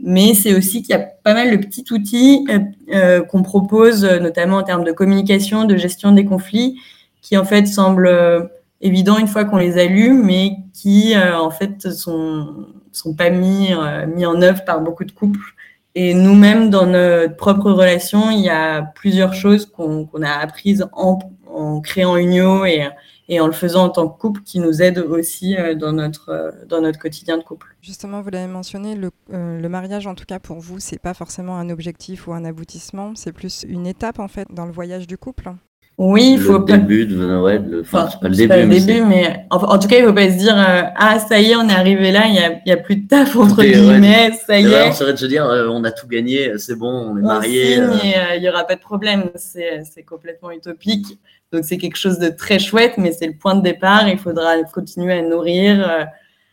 mais 0.04 0.34
c'est 0.34 0.54
aussi 0.54 0.84
qu'il 0.84 0.92
y 0.92 1.00
a 1.00 1.08
pas 1.24 1.34
mal 1.34 1.50
de 1.50 1.58
petits 1.58 1.86
outils 1.92 2.46
euh, 2.50 2.60
euh 2.94 3.24
qu'on 3.24 3.42
propose, 3.42 4.04
notamment 4.04 4.58
en 4.58 4.64
termes 4.64 4.84
de 4.84 4.92
communication, 4.92 5.66
de 5.66 5.78
gestion 5.78 6.12
des 6.12 6.26
conflits, 6.26 6.80
qui 7.22 7.38
en 7.38 7.46
fait 7.46 7.66
semblent 7.66 8.50
évident 8.84 9.18
une 9.18 9.28
fois 9.28 9.46
qu'on 9.46 9.58
les 9.58 9.80
allume, 9.80 10.24
mais 10.24 10.58
qui 10.74 11.16
euh, 11.16 11.36
en 11.38 11.50
fait 11.50 11.90
sont 11.92 12.68
sont 12.92 13.16
pas 13.16 13.32
mis 13.32 13.74
euh, 13.74 14.06
mis 14.06 14.26
en 14.26 14.42
œuvre 14.42 14.64
par 14.66 14.82
beaucoup 14.82 15.06
de 15.06 15.12
couples. 15.12 15.56
Et 15.96 16.14
nous-mêmes, 16.14 16.70
dans 16.70 16.88
notre 16.88 17.36
propre 17.36 17.72
relation, 17.72 18.32
il 18.32 18.42
y 18.42 18.50
a 18.50 18.82
plusieurs 18.82 19.34
choses 19.34 19.66
qu'on 19.68 20.08
a 20.24 20.32
apprises 20.32 20.88
en, 20.92 21.20
en 21.48 21.82
créant 21.82 22.18
Unio 22.18 22.66
et, 22.66 22.88
et 23.34 23.40
en 23.40 23.48
le 23.48 23.54
faisant 23.54 23.86
en 23.86 23.90
tant 23.90 24.08
que 24.08 24.20
couple 24.20 24.42
qui 24.42 24.60
nous 24.60 24.82
aident 24.82 25.00
aussi 25.00 25.58
euh, 25.58 25.76
dans 25.76 25.94
notre, 25.94 26.54
dans 26.68 26.82
notre 26.82 27.00
quotidien 27.00 27.38
de 27.38 27.44
couple. 27.44 27.76
Justement, 27.82 28.22
vous 28.22 28.30
l'avez 28.30 28.52
mentionné, 28.52 28.96
le, 28.96 29.12
le, 29.30 29.68
mariage, 29.68 30.08
en 30.08 30.16
tout 30.16 30.26
cas 30.26 30.40
pour 30.40 30.60
vous, 30.60 30.80
c'est 30.80 31.00
pas 31.00 31.14
forcément 31.14 31.58
un 31.58 31.70
objectif 31.70 32.28
ou 32.28 32.34
un 32.34 32.46
aboutissement, 32.46 33.14
c'est 33.16 33.32
plus 33.32 33.66
une 33.68 33.88
étape 33.88 34.20
en 34.20 34.28
fait 34.28 34.48
dans 34.52 34.66
le 34.66 34.72
voyage 34.72 35.08
du 35.08 35.18
couple. 35.18 35.52
Oui, 36.00 36.34
il 36.34 36.40
faut 36.40 36.58
le 36.58 36.66
début 36.66 37.06
de 37.06 37.38
ouais, 37.38 37.60
le, 37.60 37.82
enfin, 37.82 38.10
pas 38.20 38.28
le 38.28 38.36
début, 38.36 38.48
pas 38.48 38.58
le 38.58 38.68
début 38.68 39.04
mais, 39.04 39.46
en, 39.52 39.78
tout 39.78 39.88
cas, 39.88 40.00
il 40.00 40.06
faut 40.06 40.14
pas 40.14 40.28
se 40.32 40.38
dire 40.38 40.58
euh, 40.58 40.82
ah 40.96 41.20
ça 41.20 41.40
y 41.40 41.52
est, 41.52 41.56
on 41.56 41.70
est 41.70 41.74
arrivé 41.74 42.12
là, 42.12 42.24
il 42.26 42.62
y 42.66 42.72
a, 42.72 42.78
plus 42.78 42.96
de 42.96 43.08
taf 43.08 43.36
entre 43.36 43.62
guillemets, 43.64 44.32
ça 44.48 44.60
y 44.60 44.66
est. 44.66 44.90
on 44.90 44.92
serait 44.92 45.14
de 45.14 45.20
se 45.20 45.28
dire 45.28 45.46
euh, 45.46 45.68
on 45.70 45.84
a 45.84 45.92
tout 45.92 46.08
gagné, 46.08 46.58
c'est 46.58 46.76
bon, 46.76 47.12
on 47.12 47.18
est 47.18 47.22
mariés. 47.22 47.78
Euh... 47.78 48.36
il 48.36 48.42
y 48.42 48.50
aura 48.50 48.64
pas 48.64 48.76
de 48.76 48.82
problème, 48.82 49.30
c'est 49.36 50.04
complètement 50.04 50.50
utopique. 50.50 51.20
Donc 51.54 51.64
c'est 51.64 51.78
quelque 51.78 51.96
chose 51.96 52.20
de 52.20 52.28
très 52.28 52.60
chouette, 52.60 52.96
mais 52.98 53.14
c'est 53.14 53.28
le 53.28 53.38
point 53.38 53.56
de 53.56 53.62
départ. 53.62 54.10
Il 54.10 54.18
faudra 54.18 54.62
continuer 54.64 55.14
à 55.14 55.22
nourrir, 55.22 55.88
euh, 55.88 56.04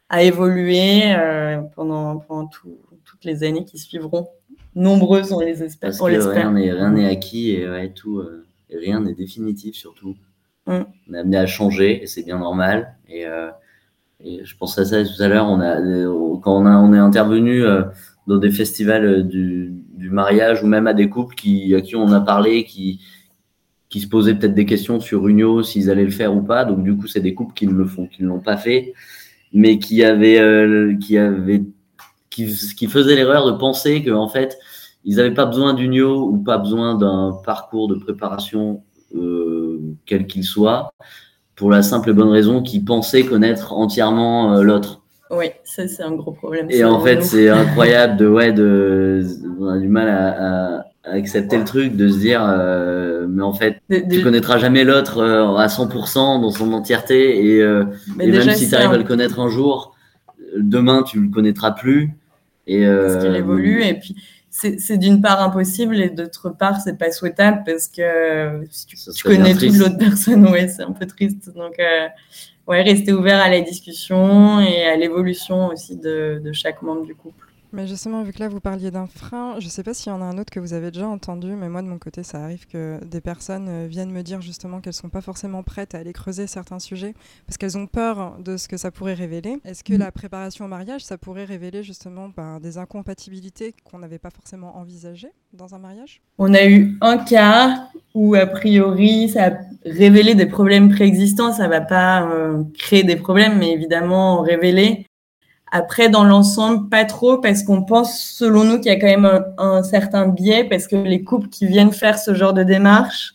à 0.09 0.23
évoluer 0.23 1.03
pendant 1.75 2.19
pendant 2.19 2.47
tout, 2.47 2.79
toutes 3.05 3.25
les 3.25 3.43
années 3.43 3.65
qui 3.65 3.79
suivront. 3.79 4.29
Nombreuses, 4.77 5.33
on 5.33 5.41
les 5.41 5.63
espère. 5.65 5.91
Parce 5.91 6.01
on 6.01 6.07
que 6.07 6.29
rien 6.29 6.91
n'est 6.93 7.09
acquis 7.09 7.51
et 7.51 7.69
ouais, 7.69 7.89
tout 7.91 8.23
rien 8.73 9.01
n'est 9.01 9.15
définitif 9.15 9.75
surtout. 9.75 10.17
Mm. 10.67 10.83
On 11.09 11.15
est 11.15 11.19
amené 11.19 11.37
à 11.37 11.47
changer 11.47 12.03
et 12.03 12.07
c'est 12.07 12.23
bien 12.23 12.39
normal. 12.39 12.95
Et, 13.09 13.27
euh, 13.27 13.51
et, 14.21 14.45
je 14.45 14.57
pense 14.57 14.79
à 14.79 14.85
ça 14.85 15.03
tout 15.05 15.23
à 15.23 15.29
l'heure. 15.29 15.47
On 15.47 15.61
a, 15.61 15.77
quand 16.41 16.61
on, 16.61 16.67
a, 16.67 16.77
on 16.77 16.93
est 16.93 16.99
intervenu 16.99 17.65
euh, 17.65 17.83
dans 18.27 18.39
des 18.39 18.51
festivals 18.51 19.27
du, 19.27 19.73
du, 19.95 20.11
mariage 20.11 20.63
ou 20.63 20.67
même 20.67 20.87
à 20.87 20.95
des 20.95 21.09
couples 21.09 21.35
qui, 21.35 21.75
à 21.75 21.81
qui 21.81 21.97
on 21.97 22.13
a 22.13 22.21
parlé, 22.21 22.65
qui, 22.65 23.01
qui 23.91 24.01
se 24.01 24.09
posaient 24.09 24.35
peut-être 24.35 24.55
des 24.55 24.67
questions 24.67 25.01
sur 25.01 25.27
Unio, 25.27 25.63
s'ils 25.63 25.91
allaient 25.91 26.05
le 26.05 26.11
faire 26.11 26.35
ou 26.35 26.41
pas. 26.41 26.65
Donc 26.65 26.83
du 26.85 26.97
coup, 26.97 27.09
c'est 27.09 27.21
des 27.21 27.35
couples 27.35 27.55
qui 27.55 27.67
ne 27.67 27.73
le 27.73 27.85
font, 27.85 28.07
qui 28.07 28.23
ne 28.23 28.29
l'ont 28.29 28.41
pas 28.41 28.57
fait, 28.57 28.95
mais 29.53 29.79
qui 29.79 30.05
avaient, 30.05 30.39
euh, 30.39 30.97
qui 30.97 31.19
avaient, 31.19 31.65
qui, 32.31 32.47
qui 32.77 32.87
faisaient 32.87 33.17
l'erreur 33.17 33.47
de 33.47 33.59
penser 33.59 34.03
que 34.03 34.13
en 34.13 34.29
fait, 34.29 34.57
ils 35.05 35.17
n'avaient 35.17 35.35
pas 35.35 35.47
besoin 35.47 35.75
d'Unio 35.75 36.29
ou 36.29 36.39
pas 36.39 36.59
besoin 36.59 36.95
d'un 36.95 37.37
parcours 37.45 37.89
de 37.89 37.97
préparation 37.97 38.83
euh, 39.17 39.81
quel 40.07 40.27
qu'il 40.27 40.45
soit, 40.45 40.93
pour 41.57 41.71
la 41.71 41.83
simple 41.83 42.11
et 42.11 42.13
bonne 42.13 42.29
raison 42.29 42.63
qu'ils 42.63 42.85
pensaient 42.85 43.25
connaître 43.25 43.73
entièrement 43.73 44.55
euh, 44.55 44.63
l'autre. 44.63 45.03
Oui, 45.31 45.47
ça 45.65 45.87
c'est 45.89 46.03
un 46.03 46.13
gros 46.13 46.33
problème. 46.33 46.67
Et 46.71 46.85
en 46.85 47.01
fait, 47.01 47.23
c'est 47.23 47.49
incroyable 47.49 48.17
de 48.17 48.29
ouais, 48.29 48.53
de, 48.53 49.25
on 49.61 49.69
a 49.69 49.79
du 49.79 49.89
mal 49.89 50.09
à, 50.09 50.79
à, 50.79 50.85
accepter 51.05 51.59
le 51.59 51.65
truc, 51.65 51.97
de 51.97 52.09
se 52.09 52.19
dire, 52.19 52.45
euh, 52.47 53.27
mais 53.29 53.43
en 53.43 53.53
fait, 53.53 53.81
tu 53.89 54.23
connaîtras 54.23 54.59
jamais 54.59 54.85
l'autre 54.85 55.23
à 55.23 55.67
100% 55.67 56.41
dans 56.41 56.51
son 56.51 56.73
entièreté, 56.73 57.39
et, 57.39 57.59
et 57.59 58.27
même 58.31 58.51
si 58.55 58.69
tu 58.69 58.75
arrives 58.75 58.93
à 58.93 58.99
le 58.99 59.05
connaître 59.05 59.41
un 59.41 59.49
jour, 59.49 59.97
demain 60.57 61.03
tu 61.03 61.21
le 61.21 61.29
connaîtras 61.29 61.73
plus. 61.73 62.11
Et, 62.67 62.87
Parce 62.87 63.25
qu'il 63.25 63.35
évolue, 63.35 63.83
et 63.83 63.95
puis 63.95 64.15
c'est 64.51 64.99
d'une 64.99 65.21
part 65.21 65.41
impossible 65.43 66.01
et 66.01 66.11
d'autre 66.11 66.51
part 66.51 66.81
c'est 66.81 66.99
pas 66.99 67.13
souhaitable 67.13 67.63
parce 67.65 67.87
que 67.89 68.65
tu, 69.15 69.23
connais 69.23 69.55
toute 69.55 69.77
l'autre 69.77 69.97
personne 69.97 70.47
ouais 70.49 70.69
c'est 70.69 70.83
un 70.83 70.93
peu 70.93 71.07
triste 71.07 71.55
donc 71.55 71.79
euh, 71.79 72.09
ouais 72.67 72.83
rester 72.83 73.13
ouvert 73.13 73.41
à 73.41 73.49
la 73.49 73.61
discussion 73.61 74.61
et 74.61 74.85
à 74.85 74.97
l'évolution 74.97 75.69
aussi 75.69 75.97
de, 75.97 76.41
de, 76.45 76.53
chaque 76.53 76.83
membre 76.83 77.07
du 77.07 77.15
couple 77.15 77.47
mais 77.73 77.87
justement, 77.87 78.23
vu 78.23 78.33
que 78.33 78.41
là 78.41 78.49
vous 78.49 78.61
parliez 78.61 78.91
d'un 78.91 79.07
frein, 79.07 79.57
je 79.61 79.67
ne 79.67 79.71
sais 79.71 79.83
pas 79.83 79.95
s'il 79.95 80.11
y 80.11 80.15
en 80.15 80.21
a 80.21 80.25
un 80.25 80.39
autre 80.39 80.51
que 80.51 80.61
vous 80.61 80.73
avez 80.73 80.91
déjà 80.91 81.09
entendu, 81.09 81.49
mais 81.49 81.69
moi 81.69 81.83
de 81.83 81.87
mon 81.87 81.99
côté, 81.99 82.23
ça 82.23 82.43
arrive 82.43 82.67
que 82.67 82.99
des 83.05 83.21
personnes 83.21 83.69
euh, 83.69 83.87
viennent 83.89 84.11
me 84.11 84.23
dire 84.23 84.41
justement 84.41 84.81
qu'elles 84.81 84.91
ne 84.91 85.03
sont 85.03 85.09
pas 85.09 85.21
forcément 85.21 85.63
prêtes 85.63 85.95
à 85.95 85.99
aller 85.99 86.13
creuser 86.13 86.47
certains 86.47 86.79
sujets 86.79 87.15
parce 87.47 87.59
qu'elles 87.59 87.79
ont 87.79 87.87
peur 87.87 88.37
de 88.39 88.57
ce 88.57 88.69
que 88.69 88.77
ça 88.77 88.91
pourrait 88.91 89.15
révéler. 89.15 89.59
Est-ce 89.65 89.85
que 89.85 89.95
mm. 89.95 89.99
la 89.99 90.13
préparation 90.13 90.65
au 90.65 90.69
mariage, 90.69 91.05
ça 91.05 91.19
pourrait 91.19 91.45
révéler 91.45 91.83
justement 91.83 92.31
ben, 92.37 92.61
des 92.61 92.79
incompatibilités 92.79 93.75
qu'on 93.85 93.99
n'avait 93.99 94.19
pas 94.19 94.31
forcément 94.31 94.77
envisagées 94.77 95.33
dans 95.53 95.75
un 95.75 95.79
mariage? 95.79 96.21
On 96.39 96.55
a 96.55 96.65
eu 96.67 96.97
un 97.01 97.19
cas 97.19 97.89
où 98.15 98.35
a 98.35 98.47
priori 98.47 99.29
ça 99.29 99.47
a 99.47 99.51
révélé 99.85 100.35
des 100.35 100.47
problèmes 100.47 100.91
préexistants, 100.91 101.53
ça 101.53 101.65
ne 101.65 101.69
va 101.69 101.81
pas 101.81 102.29
euh, 102.29 102.65
créer 102.79 103.05
des 103.05 103.17
problèmes, 103.17 103.59
mais 103.59 103.73
évidemment 103.73 104.41
révéler. 104.43 105.07
Après, 105.73 106.09
dans 106.09 106.25
l'ensemble, 106.25 106.89
pas 106.89 107.05
trop, 107.05 107.39
parce 107.39 107.63
qu'on 107.63 107.83
pense, 107.83 108.21
selon 108.21 108.65
nous, 108.65 108.81
qu'il 108.81 108.87
y 108.87 108.95
a 108.95 108.99
quand 108.99 109.07
même 109.07 109.45
un, 109.57 109.83
certain 109.85 110.27
biais, 110.27 110.65
parce 110.65 110.89
que 110.89 110.97
les 110.97 111.23
couples 111.23 111.49
qui 111.49 111.67
viennent 111.67 111.93
faire 111.93 112.19
ce 112.19 112.35
genre 112.35 112.53
de 112.53 112.65
démarche, 112.65 113.35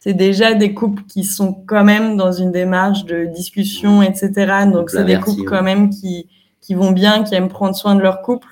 c'est 0.00 0.14
déjà 0.14 0.54
des 0.54 0.72
couples 0.72 1.02
qui 1.04 1.24
sont 1.24 1.52
quand 1.66 1.84
même 1.84 2.16
dans 2.16 2.32
une 2.32 2.52
démarche 2.52 3.04
de 3.04 3.26
discussion, 3.26 4.02
etc. 4.02 4.64
Donc, 4.72 4.90
c'est 4.90 5.04
des 5.04 5.18
couples 5.18 5.44
quand 5.44 5.62
même 5.62 5.90
qui, 5.90 6.26
qui 6.62 6.74
vont 6.74 6.90
bien, 6.90 7.22
qui 7.22 7.34
aiment 7.34 7.48
prendre 7.48 7.76
soin 7.76 7.94
de 7.94 8.00
leur 8.00 8.22
couple. 8.22 8.48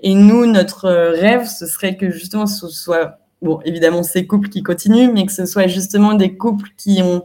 Et 0.00 0.14
nous, 0.14 0.46
notre 0.46 0.90
rêve, 0.90 1.46
ce 1.46 1.66
serait 1.66 1.96
que 1.96 2.10
justement, 2.10 2.46
ce 2.46 2.68
soit, 2.68 3.18
bon, 3.40 3.60
évidemment, 3.64 4.02
ces 4.02 4.26
couples 4.26 4.48
qui 4.48 4.64
continuent, 4.64 5.12
mais 5.12 5.26
que 5.26 5.32
ce 5.32 5.46
soit 5.46 5.68
justement 5.68 6.14
des 6.14 6.36
couples 6.36 6.70
qui 6.76 7.00
ont 7.02 7.22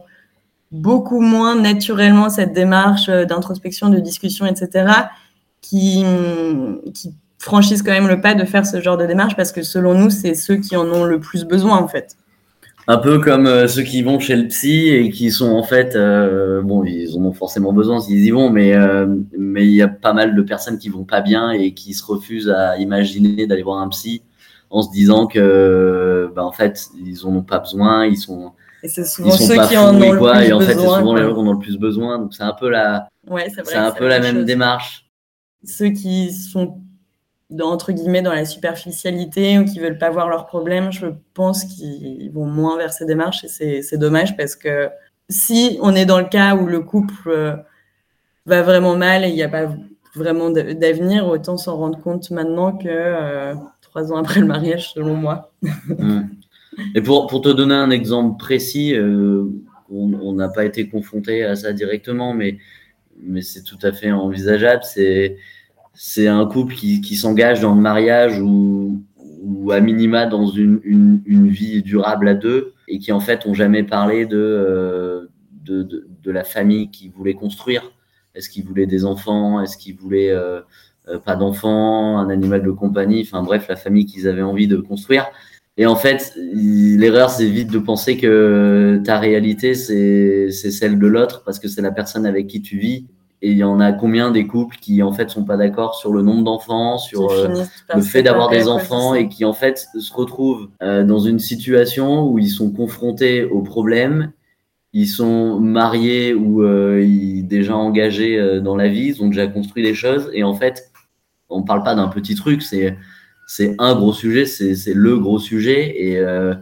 beaucoup 0.70 1.20
moins 1.20 1.56
naturellement 1.56 2.30
cette 2.30 2.52
démarche 2.52 3.08
d'introspection, 3.08 3.88
de 3.88 3.98
discussion, 3.98 4.46
etc 4.46 5.08
qui, 5.60 6.04
qui 6.94 7.14
franchissent 7.38 7.82
quand 7.82 7.92
même 7.92 8.08
le 8.08 8.20
pas 8.20 8.34
de 8.34 8.44
faire 8.44 8.66
ce 8.66 8.80
genre 8.80 8.96
de 8.96 9.06
démarche 9.06 9.34
parce 9.34 9.52
que 9.52 9.62
selon 9.62 9.94
nous, 9.94 10.10
c'est 10.10 10.34
ceux 10.34 10.56
qui 10.56 10.76
en 10.76 10.86
ont 10.90 11.04
le 11.04 11.18
plus 11.18 11.44
besoin 11.44 11.78
en 11.78 11.88
fait. 11.88 12.16
Un 12.86 12.98
peu 12.98 13.20
comme 13.20 13.46
euh, 13.46 13.68
ceux 13.68 13.82
qui 13.82 14.02
vont 14.02 14.18
chez 14.18 14.36
le 14.36 14.48
psy 14.48 14.88
et 14.88 15.10
qui 15.10 15.30
sont 15.30 15.52
en 15.52 15.62
fait, 15.62 15.94
euh, 15.94 16.60
bon, 16.62 16.82
ils 16.84 17.16
en 17.16 17.24
ont 17.24 17.32
forcément 17.32 17.72
besoin 17.72 18.00
s'ils 18.00 18.24
y 18.24 18.30
vont, 18.30 18.50
mais 18.50 18.74
euh, 18.74 19.06
mais 19.38 19.64
il 19.64 19.74
y 19.74 19.82
a 19.82 19.88
pas 19.88 20.12
mal 20.12 20.34
de 20.34 20.42
personnes 20.42 20.78
qui 20.78 20.88
vont 20.88 21.04
pas 21.04 21.20
bien 21.20 21.50
et 21.50 21.72
qui 21.72 21.94
se 21.94 22.04
refusent 22.04 22.50
à 22.50 22.78
imaginer 22.78 23.46
d'aller 23.46 23.62
voir 23.62 23.78
un 23.78 23.88
psy 23.88 24.22
en 24.70 24.82
se 24.82 24.90
disant 24.90 25.26
que, 25.26 26.30
bah, 26.34 26.44
en 26.44 26.52
fait, 26.52 26.88
ils 27.04 27.26
en 27.26 27.34
ont 27.34 27.42
pas 27.42 27.58
besoin, 27.58 28.06
ils 28.06 28.16
sont, 28.16 28.52
et 28.82 28.88
c'est 28.88 29.04
souvent 29.04 29.32
ceux 29.32 29.66
qui 29.68 29.76
en 29.76 29.94
ont 29.94 30.12
le 30.12 30.18
plus 30.18 30.18
besoin. 30.18 30.40
Et 30.40 30.52
en 30.52 30.60
fait, 30.60 30.74
c'est 30.74 30.80
souvent 30.80 31.14
les 31.14 31.22
gens 31.22 31.34
qui 31.34 31.40
en 31.40 31.46
ont 31.46 31.52
le 31.52 31.58
plus 31.58 31.78
besoin. 31.78 32.18
Donc 32.18 32.34
c'est 32.34 32.42
un 32.42 32.54
peu 32.58 32.70
la, 32.70 33.08
ouais, 33.28 33.48
c'est 33.64 33.76
un 33.76 33.90
peu 33.92 34.08
la 34.08 34.20
même 34.20 34.44
démarche 34.44 35.09
ceux 35.64 35.90
qui 35.90 36.32
sont 36.32 36.80
dans, 37.50 37.70
entre 37.70 37.92
guillemets 37.92 38.22
dans 38.22 38.32
la 38.32 38.44
superficialité 38.44 39.58
ou 39.58 39.64
qui 39.64 39.80
veulent 39.80 39.98
pas 39.98 40.10
voir 40.10 40.28
leurs 40.28 40.46
problèmes, 40.46 40.92
je 40.92 41.06
pense 41.34 41.64
qu'ils 41.64 42.30
vont 42.32 42.46
moins 42.46 42.76
vers 42.76 42.92
ces 42.92 43.04
démarches 43.04 43.44
et 43.60 43.82
c'est 43.82 43.98
dommage 43.98 44.36
parce 44.36 44.54
que 44.56 44.88
si 45.28 45.78
on 45.80 45.94
est 45.94 46.06
dans 46.06 46.18
le 46.18 46.28
cas 46.28 46.56
où 46.56 46.66
le 46.66 46.80
couple 46.80 47.28
euh, 47.28 47.56
va 48.46 48.62
vraiment 48.62 48.96
mal 48.96 49.24
et 49.24 49.28
il 49.28 49.34
n'y 49.34 49.42
a 49.42 49.48
pas 49.48 49.74
vraiment 50.14 50.50
d'avenir, 50.50 51.26
autant 51.28 51.56
s'en 51.56 51.76
rendre 51.76 52.00
compte 52.00 52.30
maintenant 52.30 52.76
que 52.76 52.88
euh, 52.88 53.54
trois 53.80 54.12
ans 54.12 54.16
après 54.16 54.40
le 54.40 54.46
mariage, 54.46 54.92
selon 54.92 55.14
moi. 55.14 55.52
Mmh. 55.98 56.20
Et 56.94 57.02
pour, 57.02 57.26
pour, 57.26 57.42
te 57.42 57.48
donner 57.48 57.74
un 57.74 57.90
exemple 57.90 58.38
précis, 58.38 58.94
euh, 58.94 59.44
on 59.90 60.32
n'a 60.32 60.48
pas 60.48 60.64
été 60.64 60.88
confronté 60.88 61.44
à 61.44 61.56
ça 61.56 61.72
directement, 61.72 62.32
mais 62.32 62.58
mais 63.22 63.42
c'est 63.42 63.62
tout 63.62 63.78
à 63.82 63.92
fait 63.92 64.12
envisageable. 64.12 64.82
C'est 64.84 65.36
c'est 65.94 66.28
un 66.28 66.46
couple 66.46 66.74
qui, 66.74 67.00
qui 67.00 67.16
s'engage 67.16 67.60
dans 67.60 67.74
le 67.74 67.80
mariage 67.80 68.40
ou, 68.40 69.02
ou 69.42 69.72
à 69.72 69.80
minima 69.80 70.26
dans 70.26 70.46
une, 70.46 70.80
une, 70.84 71.22
une, 71.26 71.48
vie 71.48 71.82
durable 71.82 72.28
à 72.28 72.34
deux 72.34 72.74
et 72.88 72.98
qui 72.98 73.12
en 73.12 73.20
fait 73.20 73.44
ont 73.46 73.54
jamais 73.54 73.82
parlé 73.82 74.24
de, 74.24 74.38
euh, 74.38 75.26
de, 75.64 75.82
de, 75.82 76.30
la 76.30 76.44
famille 76.44 76.90
qu'ils 76.90 77.10
voulaient 77.10 77.34
construire. 77.34 77.92
Est-ce 78.34 78.48
qu'ils 78.48 78.64
voulaient 78.64 78.86
des 78.86 79.04
enfants? 79.04 79.60
Est-ce 79.60 79.76
qu'ils 79.76 79.96
voulaient 79.96 80.30
euh, 80.30 80.60
euh, 81.08 81.18
pas 81.18 81.36
d'enfants 81.36 82.18
Un 82.18 82.30
animal 82.30 82.62
de 82.62 82.70
compagnie? 82.70 83.22
Enfin 83.22 83.42
bref, 83.42 83.66
la 83.68 83.76
famille 83.76 84.06
qu'ils 84.06 84.28
avaient 84.28 84.42
envie 84.42 84.68
de 84.68 84.76
construire. 84.76 85.26
Et 85.80 85.86
en 85.86 85.96
fait, 85.96 86.34
l'erreur, 86.36 87.30
c'est 87.30 87.46
vite 87.46 87.70
de 87.70 87.78
penser 87.78 88.18
que 88.18 89.00
ta 89.02 89.18
réalité, 89.18 89.72
c'est 89.72 90.50
celle 90.50 90.98
de 90.98 91.06
l'autre 91.06 91.42
parce 91.42 91.58
que 91.58 91.68
c'est 91.68 91.80
la 91.80 91.90
personne 91.90 92.26
avec 92.26 92.48
qui 92.48 92.60
tu 92.60 92.76
vis. 92.76 93.06
Et 93.40 93.52
il 93.52 93.56
y 93.56 93.64
en 93.64 93.80
a 93.80 93.90
combien 93.92 94.30
des 94.30 94.46
couples 94.46 94.76
qui, 94.78 95.02
en 95.02 95.10
fait, 95.10 95.30
sont 95.30 95.46
pas 95.46 95.56
d'accord 95.56 95.94
sur 95.94 96.12
le 96.12 96.20
nombre 96.20 96.44
d'enfants, 96.44 96.98
sur 96.98 97.30
euh, 97.30 97.64
le 97.94 98.02
fait 98.02 98.22
d'avoir 98.22 98.50
des 98.50 98.68
enfants 98.68 99.14
et 99.14 99.26
qui, 99.26 99.46
en 99.46 99.54
fait, 99.54 99.86
se 99.98 100.12
retrouvent 100.12 100.68
euh, 100.82 101.02
dans 101.02 101.18
une 101.18 101.38
situation 101.38 102.28
où 102.28 102.38
ils 102.38 102.50
sont 102.50 102.70
confrontés 102.70 103.44
aux 103.44 103.62
problèmes, 103.62 104.32
ils 104.92 105.08
sont 105.08 105.60
mariés 105.60 106.34
ou 106.34 106.62
euh, 106.62 107.02
ils 107.02 107.44
déjà 107.44 107.74
engagés 107.74 108.60
dans 108.60 108.76
la 108.76 108.88
vie, 108.88 109.14
ils 109.14 109.22
ont 109.22 109.28
déjà 109.28 109.46
construit 109.46 109.82
des 109.82 109.94
choses. 109.94 110.28
Et 110.34 110.44
en 110.44 110.52
fait, 110.52 110.92
on 111.48 111.62
parle 111.62 111.82
pas 111.82 111.94
d'un 111.94 112.08
petit 112.08 112.34
truc, 112.34 112.60
c'est 112.60 112.98
c'est 113.52 113.74
un 113.78 113.96
gros 113.96 114.12
sujet, 114.12 114.46
c'est 114.46 114.94
le 114.94 115.18
gros 115.18 115.40
sujet. 115.40 115.92
Et, 116.00 116.18
euh, 116.18 116.54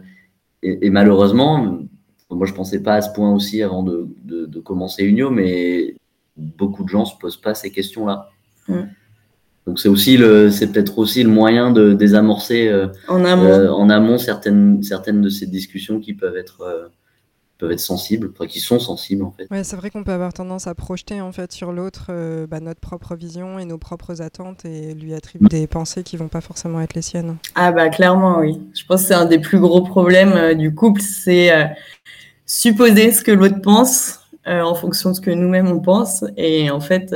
et, 0.63 0.87
et, 0.87 0.89
malheureusement, 0.89 1.77
moi 2.31 2.47
je 2.47 2.53
pensais 2.53 2.81
pas 2.81 2.95
à 2.95 3.01
ce 3.03 3.13
point 3.13 3.31
aussi 3.31 3.61
avant 3.61 3.83
de, 3.83 4.07
de, 4.23 4.47
de 4.47 4.59
commencer 4.59 5.03
Unio, 5.03 5.29
mais 5.29 5.93
beaucoup 6.35 6.83
de 6.83 6.89
gens 6.89 7.05
se 7.05 7.15
posent 7.15 7.39
pas 7.39 7.53
ces 7.53 7.69
questions-là. 7.69 8.31
Mm. 8.67 8.79
Donc 9.67 9.79
c'est 9.79 9.87
aussi 9.87 10.17
le, 10.17 10.49
c'est 10.49 10.71
peut-être 10.71 10.97
aussi 10.97 11.21
le 11.21 11.29
moyen 11.29 11.69
de 11.69 11.93
désamorcer 11.93 12.67
euh, 12.69 12.87
en, 13.07 13.23
amont. 13.23 13.43
Euh, 13.45 13.69
en 13.69 13.87
amont 13.91 14.17
certaines 14.17 14.81
certaines 14.81 15.21
de 15.21 15.29
ces 15.29 15.45
discussions 15.45 15.99
qui 15.99 16.15
peuvent 16.15 16.37
être 16.37 16.89
peuvent 17.59 17.71
être 17.71 17.79
sensibles, 17.79 18.31
enfin 18.33 18.47
qui 18.47 18.59
sont 18.59 18.79
sensibles 18.79 19.23
en 19.23 19.31
fait. 19.31 19.47
Ouais, 19.51 19.63
c'est 19.63 19.75
vrai 19.75 19.91
qu'on 19.91 20.03
peut 20.03 20.13
avoir 20.13 20.33
tendance 20.33 20.65
à 20.65 20.73
projeter 20.73 21.21
en 21.21 21.31
fait 21.31 21.51
sur 21.51 21.71
l'autre 21.71 22.07
euh, 22.09 22.47
bah, 22.47 22.61
notre 22.61 22.79
propre 22.79 23.15
vision 23.15 23.59
et 23.59 23.65
nos 23.65 23.77
propres 23.77 24.21
attentes 24.21 24.65
et 24.65 24.95
lui 24.95 25.13
attribuer 25.13 25.49
des 25.49 25.67
pensées 25.67 26.03
qui 26.03 26.17
vont 26.17 26.29
pas 26.29 26.41
forcément 26.41 26.81
être 26.81 26.95
les 26.95 27.01
siennes. 27.01 27.37
Ah 27.55 27.71
bah 27.71 27.89
clairement 27.89 28.39
oui. 28.39 28.59
Je 28.73 28.85
pense 28.85 29.01
que 29.01 29.07
c'est 29.09 29.13
un 29.13 29.25
des 29.25 29.39
plus 29.39 29.59
gros 29.59 29.81
problèmes 29.81 30.33
euh, 30.33 30.53
du 30.55 30.73
couple, 30.73 31.01
c'est 31.01 31.51
euh, 31.51 31.65
supposer 32.45 33.11
ce 33.11 33.23
que 33.23 33.31
l'autre 33.31 33.61
pense 33.61 34.15
en 34.45 34.73
fonction 34.73 35.11
de 35.11 35.15
ce 35.15 35.21
que 35.21 35.29
nous-mêmes 35.29 35.67
on 35.67 35.79
pense 35.79 36.25
et 36.35 36.71
en 36.71 36.79
fait 36.79 37.15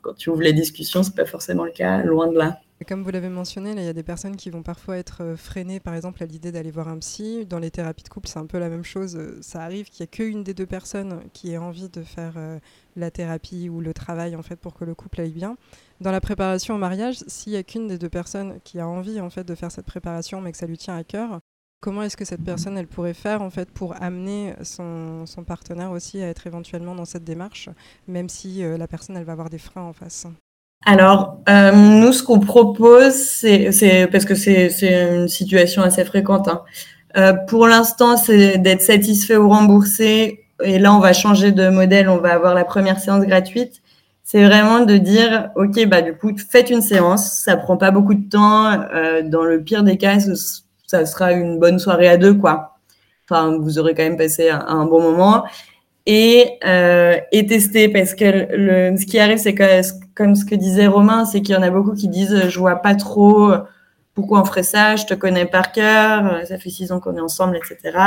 quand 0.00 0.14
tu 0.14 0.30
ouvres 0.30 0.42
la 0.42 0.50
discussion 0.50 1.04
c'est 1.04 1.14
pas 1.14 1.26
forcément 1.26 1.64
le 1.64 1.70
cas, 1.70 2.02
loin 2.02 2.26
de 2.26 2.36
là. 2.36 2.58
Comme 2.88 3.02
vous 3.02 3.10
l'avez 3.10 3.28
mentionné, 3.28 3.72
il 3.72 3.82
y 3.82 3.88
a 3.88 3.92
des 3.92 4.02
personnes 4.02 4.36
qui 4.36 4.48
vont 4.50 4.62
parfois 4.62 4.96
être 4.96 5.22
euh, 5.22 5.36
freinées, 5.36 5.78
par 5.78 5.94
exemple, 5.94 6.22
à 6.22 6.26
l'idée 6.26 6.52
d'aller 6.52 6.70
voir 6.70 6.88
un 6.88 6.98
psy. 6.98 7.44
Dans 7.46 7.58
les 7.58 7.70
thérapies 7.70 8.02
de 8.02 8.08
couple, 8.08 8.28
c'est 8.28 8.38
un 8.38 8.46
peu 8.46 8.58
la 8.58 8.68
même 8.68 8.84
chose. 8.84 9.16
Euh, 9.16 9.38
ça 9.42 9.62
arrive 9.62 9.90
qu'il 9.90 10.02
n'y 10.02 10.04
ait 10.04 10.08
qu'une 10.08 10.42
des 10.42 10.54
deux 10.54 10.66
personnes 10.66 11.22
qui 11.32 11.52
ait 11.52 11.58
envie 11.58 11.88
de 11.88 12.02
faire 12.02 12.34
euh, 12.36 12.58
la 12.96 13.10
thérapie 13.10 13.68
ou 13.68 13.80
le 13.80 13.92
travail 13.92 14.36
en 14.36 14.42
fait 14.42 14.56
pour 14.56 14.74
que 14.74 14.84
le 14.84 14.94
couple 14.94 15.20
aille 15.20 15.32
bien. 15.32 15.56
Dans 16.00 16.12
la 16.12 16.20
préparation 16.20 16.74
au 16.74 16.78
mariage, 16.78 17.16
s'il 17.26 17.52
n'y 17.52 17.58
a 17.58 17.62
qu'une 17.62 17.88
des 17.88 17.98
deux 17.98 18.08
personnes 18.08 18.58
qui 18.64 18.80
a 18.80 18.88
envie 18.88 19.20
en 19.20 19.30
fait 19.30 19.44
de 19.44 19.54
faire 19.54 19.70
cette 19.70 19.86
préparation, 19.86 20.40
mais 20.40 20.52
que 20.52 20.58
ça 20.58 20.66
lui 20.66 20.78
tient 20.78 20.96
à 20.96 21.04
cœur, 21.04 21.40
Comment 21.80 22.04
est-ce 22.04 22.16
que 22.16 22.24
cette 22.24 22.44
personne, 22.44 22.78
elle 22.78 22.86
pourrait 22.86 23.12
faire 23.12 23.42
en 23.42 23.50
fait 23.50 23.68
pour 23.68 24.00
amener 24.00 24.54
son, 24.62 25.24
partenaire 25.44 25.90
aussi 25.90 26.22
à 26.22 26.28
être 26.28 26.46
éventuellement 26.46 26.94
dans 26.94 27.04
cette 27.04 27.24
démarche, 27.24 27.70
même 28.06 28.28
si 28.28 28.62
la 28.62 28.86
personne, 28.86 29.16
elle 29.16 29.24
va 29.24 29.32
avoir 29.32 29.50
des 29.50 29.58
freins 29.58 29.82
en 29.82 29.92
face? 29.92 30.28
Alors, 30.84 31.38
euh, 31.48 31.72
nous, 31.72 32.12
ce 32.12 32.22
qu'on 32.22 32.40
propose, 32.40 33.12
c'est 33.12 34.08
parce 34.10 34.24
que 34.24 34.34
c'est 34.34 34.70
une 34.82 35.28
situation 35.28 35.82
assez 35.82 36.04
fréquente. 36.04 36.48
Hein. 36.48 36.62
Euh, 37.16 37.32
pour 37.46 37.66
l'instant, 37.66 38.16
c'est 38.16 38.58
d'être 38.58 38.82
satisfait 38.82 39.36
ou 39.36 39.48
remboursé. 39.48 40.44
Et 40.64 40.78
là, 40.78 40.94
on 40.94 40.98
va 40.98 41.12
changer 41.12 41.52
de 41.52 41.68
modèle. 41.68 42.08
On 42.08 42.18
va 42.18 42.34
avoir 42.34 42.54
la 42.54 42.64
première 42.64 42.98
séance 42.98 43.24
gratuite. 43.24 43.80
C'est 44.24 44.44
vraiment 44.44 44.80
de 44.80 44.96
dire, 44.96 45.50
OK, 45.56 45.84
bah, 45.86 46.02
du 46.02 46.14
coup, 46.14 46.32
faites 46.36 46.70
une 46.70 46.82
séance. 46.82 47.32
Ça 47.32 47.56
prend 47.56 47.76
pas 47.76 47.90
beaucoup 47.90 48.14
de 48.14 48.28
temps. 48.28 48.72
Euh, 48.94 49.22
dans 49.22 49.44
le 49.44 49.62
pire 49.62 49.84
des 49.84 49.96
cas, 49.96 50.18
ça 50.86 51.06
sera 51.06 51.32
une 51.32 51.58
bonne 51.58 51.78
soirée 51.78 52.08
à 52.08 52.16
deux, 52.16 52.34
quoi. 52.34 52.76
Enfin, 53.28 53.56
vous 53.60 53.78
aurez 53.78 53.94
quand 53.94 54.02
même 54.02 54.16
passé 54.16 54.50
un, 54.50 54.84
bon 54.86 55.00
moment. 55.00 55.44
Et, 56.06 56.58
euh, 56.66 57.16
et 57.30 57.46
tester, 57.46 57.88
parce 57.88 58.14
que 58.14 58.24
le, 58.50 58.96
ce 58.96 59.06
qui 59.06 59.18
arrive, 59.18 59.38
c'est 59.38 59.54
que, 59.54 59.64
comme 60.14 60.34
ce 60.34 60.44
que 60.44 60.54
disait 60.54 60.86
Romain, 60.86 61.24
c'est 61.24 61.40
qu'il 61.42 61.54
y 61.54 61.58
en 61.58 61.62
a 61.62 61.70
beaucoup 61.70 61.94
qui 61.94 62.08
disent, 62.08 62.48
je 62.48 62.58
vois 62.58 62.76
pas 62.76 62.94
trop 62.94 63.52
pourquoi 64.14 64.40
on 64.40 64.44
ferait 64.44 64.62
ça, 64.62 64.96
je 64.96 65.06
te 65.06 65.14
connais 65.14 65.46
par 65.46 65.72
cœur, 65.72 66.46
ça 66.46 66.58
fait 66.58 66.70
six 66.70 66.92
ans 66.92 67.00
qu'on 67.00 67.16
est 67.16 67.20
ensemble, 67.20 67.56
etc. 67.56 67.98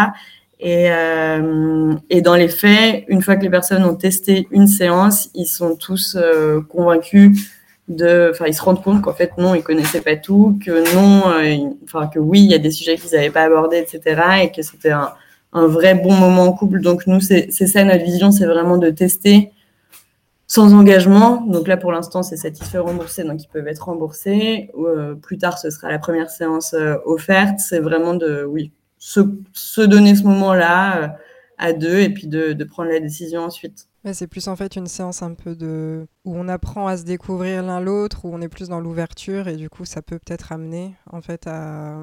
Et, 0.59 0.89
euh, 0.89 1.95
et, 2.09 2.21
dans 2.21 2.35
les 2.35 2.47
faits, 2.47 3.03
une 3.07 3.21
fois 3.21 3.35
que 3.35 3.43
les 3.43 3.49
personnes 3.49 3.83
ont 3.83 3.95
testé 3.95 4.47
une 4.51 4.67
séance, 4.67 5.29
ils 5.33 5.47
sont 5.47 5.75
tous 5.75 6.15
euh, 6.15 6.61
convaincus 6.61 7.51
de, 7.89 8.29
enfin, 8.31 8.45
ils 8.47 8.53
se 8.53 8.61
rendent 8.61 8.81
compte 8.81 9.01
qu'en 9.01 9.13
fait, 9.13 9.37
non, 9.37 9.53
ils 9.53 9.63
connaissaient 9.63 10.01
pas 10.01 10.15
tout, 10.15 10.57
que 10.65 10.95
non, 10.95 11.23
euh, 11.29 11.69
enfin, 11.83 12.07
que 12.07 12.19
oui, 12.19 12.39
il 12.39 12.49
y 12.49 12.53
a 12.53 12.57
des 12.57 12.71
sujets 12.71 12.95
qu'ils 12.95 13.11
n'avaient 13.11 13.31
pas 13.31 13.43
abordés, 13.43 13.77
etc. 13.77 14.21
Et 14.43 14.51
que 14.51 14.61
c'était 14.61 14.91
un, 14.91 15.09
un, 15.51 15.67
vrai 15.67 15.93
bon 15.93 16.13
moment 16.13 16.43
en 16.43 16.53
couple. 16.53 16.79
Donc, 16.79 17.05
nous, 17.05 17.19
c'est 17.19 17.51
ça 17.51 17.83
notre 17.83 18.05
vision, 18.05 18.31
c'est 18.31 18.45
vraiment 18.45 18.77
de 18.77 18.89
tester 18.89 19.51
sans 20.47 20.73
engagement. 20.73 21.41
Donc 21.41 21.67
là, 21.67 21.77
pour 21.77 21.91
l'instant, 21.91 22.23
c'est 22.23 22.37
satisfait 22.37 22.77
remboursé, 22.77 23.23
donc 23.23 23.41
ils 23.43 23.47
peuvent 23.47 23.67
être 23.67 23.85
remboursés. 23.85 24.71
plus 25.21 25.37
tard, 25.37 25.57
ce 25.57 25.69
sera 25.69 25.89
la 25.89 25.99
première 25.99 26.29
séance 26.29 26.75
offerte. 27.05 27.59
C'est 27.59 27.79
vraiment 27.79 28.13
de, 28.13 28.43
oui, 28.43 28.71
se, 29.05 29.81
donner 29.81 30.15
ce 30.15 30.23
moment-là 30.23 31.03
euh, 31.03 31.07
à 31.57 31.73
deux 31.73 31.99
et 31.99 32.09
puis 32.09 32.27
de, 32.27 32.63
prendre 32.63 32.89
la 32.89 32.99
décision 32.99 33.41
ensuite. 33.41 33.87
c'est 34.13 34.27
plus 34.27 34.47
en 34.47 34.55
fait 34.55 34.75
une 34.75 34.87
séance 34.87 35.21
un 35.21 35.33
peu 35.33 35.55
de 35.55 36.07
où 36.25 36.35
on 36.35 36.47
apprend 36.47 36.87
à 36.87 36.97
se 36.97 37.03
découvrir 37.03 37.63
l'un 37.63 37.79
l'autre, 37.79 38.25
où 38.25 38.33
on 38.33 38.41
est 38.41 38.49
plus 38.49 38.69
dans 38.69 38.79
l'ouverture 38.79 39.47
et 39.47 39.55
du 39.55 39.69
coup 39.69 39.85
ça 39.85 40.01
peut 40.01 40.19
peut-être 40.19 40.51
amener 40.51 40.95
en 41.11 41.21
fait 41.21 41.47
à, 41.47 42.01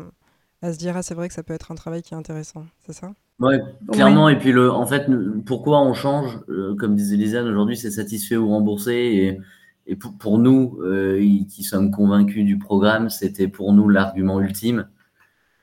à 0.63 0.73
se 0.73 0.79
dire 0.79 0.97
ah 0.97 1.03
c'est 1.03 1.15
vrai 1.15 1.29
que 1.29 1.35
ça 1.35 1.43
peut 1.43 1.55
être 1.55 1.73
un 1.73 1.75
travail 1.75 2.03
qui 2.03 2.15
est 2.15 2.17
intéressant, 2.17 2.67
c'est 2.87 2.95
ça? 2.95 3.13
Ouais, 3.41 3.61
clairement. 3.91 4.29
Et 4.29 4.39
puis 4.39 4.53
le, 4.53 4.71
en 4.71 4.87
fait, 4.87 5.07
pourquoi 5.47 5.81
on 5.83 5.95
change, 5.95 6.39
euh, 6.49 6.75
comme 6.77 6.95
disait 6.95 7.17
Lisanne 7.17 7.49
aujourd'hui, 7.49 7.77
c'est 7.77 7.91
satisfait 7.91 8.37
ou 8.37 8.49
remboursé. 8.49 8.93
Et, 8.93 9.41
et 9.87 9.97
pour, 9.97 10.17
pour, 10.17 10.39
nous, 10.39 10.79
euh, 10.83 11.19
qui 11.49 11.65
sommes 11.65 11.91
convaincus 11.91 12.45
du 12.45 12.59
programme, 12.59 13.11
c'était 13.11 13.49
pour 13.49 13.73
nous 13.73 13.89
l'argument 13.89 14.41
ultime. 14.41 14.89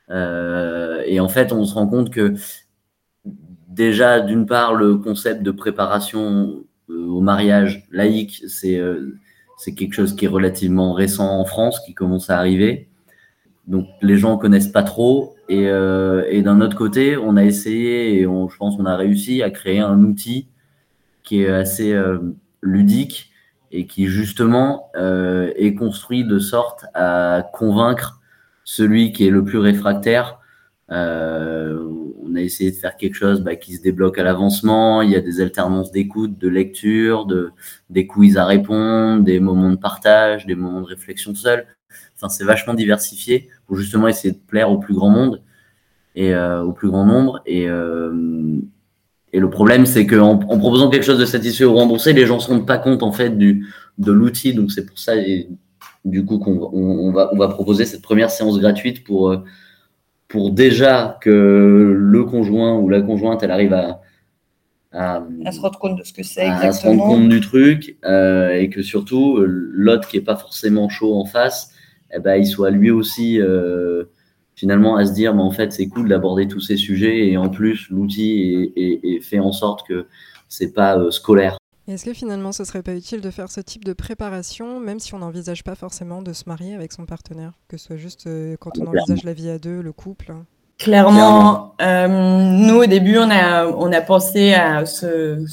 Euh, 0.10 1.04
et 1.06 1.20
en 1.20 1.30
fait, 1.30 1.54
on 1.54 1.64
se 1.66 1.74
rend 1.74 1.88
compte 1.88 2.10
que 2.10 2.34
déjà, 3.68 4.20
d'une 4.20 4.46
part, 4.46 4.74
le 4.76 4.98
concept 4.98 5.44
de 5.44 5.52
préparation 5.52 6.64
au 6.90 7.22
mariage 7.22 7.88
laïque, 7.92 8.44
c'est 8.48 8.82
c'est 9.58 9.74
quelque 9.76 9.94
chose 9.94 10.16
qui 10.16 10.26
est 10.26 10.30
relativement 10.30 10.94
récent 10.94 11.40
en 11.40 11.46
France, 11.46 11.82
qui 11.86 11.94
commence 11.94 12.30
à 12.30 12.38
arriver. 12.38 12.88
Donc 13.70 13.88
les 14.02 14.18
gens 14.18 14.38
connaissent 14.38 14.68
pas 14.68 14.84
trop. 14.84 15.36
Et, 15.48 15.64
et 15.64 16.41
d'un 16.43 16.62
autre 16.62 16.76
côté, 16.76 17.17
on 17.17 17.38
a 17.38 17.43
essayé 17.43 18.20
et 18.20 18.28
on, 18.28 18.50
je 18.50 18.58
pense 18.58 18.78
qu'on 18.78 18.86
a 18.86 18.96
réussi 18.96 19.41
à 19.41 19.50
créer 19.50 19.80
un 19.80 20.04
outil 20.04 20.48
qui 21.24 21.41
est 21.41 21.50
assez 21.50 21.96
ludique 22.62 23.32
et 23.72 23.88
qui 23.88 24.06
justement 24.06 24.91
est 24.96 25.74
construit 25.76 26.24
de 26.24 26.38
sorte 26.38 26.86
à 26.93 27.50
convaincre 27.52 28.20
celui 28.70 29.13
qui 29.13 29.26
est 29.26 29.32
le 29.32 29.43
plus 29.43 29.58
réfractaire, 29.58 30.38
euh, 30.91 31.84
on 32.24 32.36
a 32.36 32.41
essayé 32.41 32.70
de 32.70 32.76
faire 32.76 32.98
quelque 32.98 33.15
chose 33.15 33.41
bah, 33.41 33.56
qui 33.56 33.76
se 33.76 33.82
débloque 33.82 34.20
à 34.20 34.24
l'avancement. 34.24 35.02
Il 35.02 35.10
y 35.10 35.15
a 35.15 35.22
des 35.22 35.41
alternances 35.41 35.91
d'écoute, 35.91 36.38
de 36.38 36.48
lecture, 36.48 37.26
de, 37.26 37.50
des 37.89 38.06
quiz 38.06 38.38
à 38.38 38.46
répondre, 38.46 39.24
des 39.24 39.39
moments 39.39 39.72
de 39.72 39.76
partage, 39.76 40.46
des 40.46 40.54
moments 40.54 40.82
de 40.82 40.86
réflexion 40.86 41.34
seul. 41.34 41.65
Enfin, 42.15 42.30
c'est 42.30 42.43
vachement 42.43 42.73
diversifié 42.73 43.49
pour 43.65 43.78
justement 43.78 44.08
essayer 44.08 44.34
de 44.34 44.39
plaire 44.39 44.71
au 44.71 44.78
plus 44.78 44.93
grand 44.93 45.10
monde 45.10 45.41
et 46.15 46.34
euh, 46.34 46.62
au 46.63 46.73
plus 46.73 46.89
grand 46.89 47.06
nombre. 47.06 47.41
Et, 47.45 47.69
euh, 47.69 48.60
et 49.32 49.39
le 49.39 49.49
problème, 49.49 49.86
c'est 49.86 50.06
qu'en 50.06 50.32
en 50.32 50.58
proposant 50.60 50.89
quelque 50.89 51.06
chose 51.06 51.19
de 51.19 51.25
satisfait 51.25 51.65
ou 51.65 51.75
remboursé, 51.75 52.13
les 52.13 52.25
gens 52.25 52.36
ne 52.36 52.41
se 52.41 52.47
rendent 52.47 52.67
pas 52.67 52.78
compte 52.78 53.04
en 53.04 53.12
fait 53.12 53.38
du, 53.38 53.67
de 53.97 54.12
l'outil. 54.12 54.54
Donc 54.54 54.71
c'est 54.71 54.86
pour 54.86 54.99
ça. 54.99 55.15
Et, 55.15 55.49
du 56.06 56.25
coup 56.25 56.39
qu'on 56.39 56.69
on, 56.73 57.12
va, 57.12 57.30
on 57.34 57.38
va 57.38 57.47
proposer 57.49 57.86
cette 57.86 58.02
première 58.02 58.32
séance 58.32 58.60
gratuite 58.60 59.04
pour, 59.04 59.30
euh, 59.30 59.43
pour 60.28 60.52
déjà 60.52 61.17
que 61.21 61.93
le 61.95 62.23
conjoint 62.23 62.78
ou 62.78 62.89
la 62.89 63.02
conjointe, 63.02 63.43
elle 63.43 63.52
arrive 63.52 63.73
à, 63.73 64.02
à, 64.91 65.21
se 65.52 65.60
rendre 65.60 65.78
compte 65.78 65.99
de 65.99 66.04
ce 66.04 66.13
que 66.13 66.23
c'est 66.23 66.45
à, 66.45 66.71
se 66.71 66.88
rendre 66.88 67.04
compte 67.04 67.30
du 67.30 67.41
truc 67.41 67.97
euh, 68.06 68.54
et 68.54 68.69
que 68.69 68.82
surtout 68.82 69.39
l'autre 69.45 70.08
qui 70.08 70.17
est 70.17 70.21
pas 70.21 70.38
forcément 70.38 70.89
chaud 70.89 71.15
en 71.15 71.25
face, 71.25 71.73
eh 72.13 72.19
ben, 72.19 72.36
il 72.36 72.45
soit 72.45 72.72
lui 72.72 72.91
aussi 72.91 73.41
euh, 73.41 74.06
finalement 74.56 74.98
à 74.98 75.06
se 75.06 75.13
dire 75.13 75.34
mais 75.34 75.41
en 75.41 75.52
fait 75.52 75.72
c'est 75.72 75.88
cool 75.88 76.10
d'aborder 76.10 76.48
tous 76.48 76.60
ces 76.60 76.78
sujets 76.78 77.28
et 77.28 77.38
en 77.38 77.50
plus 77.50 77.89
l'outil 77.89 78.72
est, 78.76 79.00
est, 79.04 79.22
fait 79.22 79.39
en 79.39 79.52
sorte 79.52 79.88
que 79.88 80.08
c'est 80.48 80.74
pas 80.74 81.00
scolaire. 81.12 81.58
Est-ce 81.88 82.06
que 82.06 82.13
finalement 82.13 82.52
ce 82.52 82.63
serait 82.65 82.84
pas 82.84 82.93
utile 82.93 83.22
de 83.22 83.32
faire 83.32 83.50
ce 83.50 83.62
type 83.62 83.84
de 83.84 83.93
préparation, 83.93 84.80
même 84.80 85.00
si 85.00 85.13
on 85.13 85.19
n'envisage 85.19 85.63
pas 85.63 85.76
forcément 85.76 86.22
de 86.22 86.34
se 86.34 86.43
marier 86.45 86.76
avec 86.76 86.91
son 86.91 87.06
partenaire, 87.06 87.54
que 87.67 87.78
ce 87.78 87.88
soit 87.88 87.95
juste 87.95 88.28
euh, 88.28 88.56
quand 88.60 88.78
on 88.80 88.86
envisage 88.88 89.24
la 89.24 89.34
vie 89.34 89.50
à 89.50 89.58
deux, 89.58 89.82
le 89.82 89.91
couple? 89.91 90.34
Clairement, 90.78 91.74
euh, 91.82 92.08
nous 92.08 92.84
au 92.84 92.86
début 92.86 93.17
on 93.17 93.30
a, 93.30 93.65
on 93.67 93.91
a 93.91 94.02
pensé 94.02 94.54
à 94.54 94.86
ce, 94.86 95.43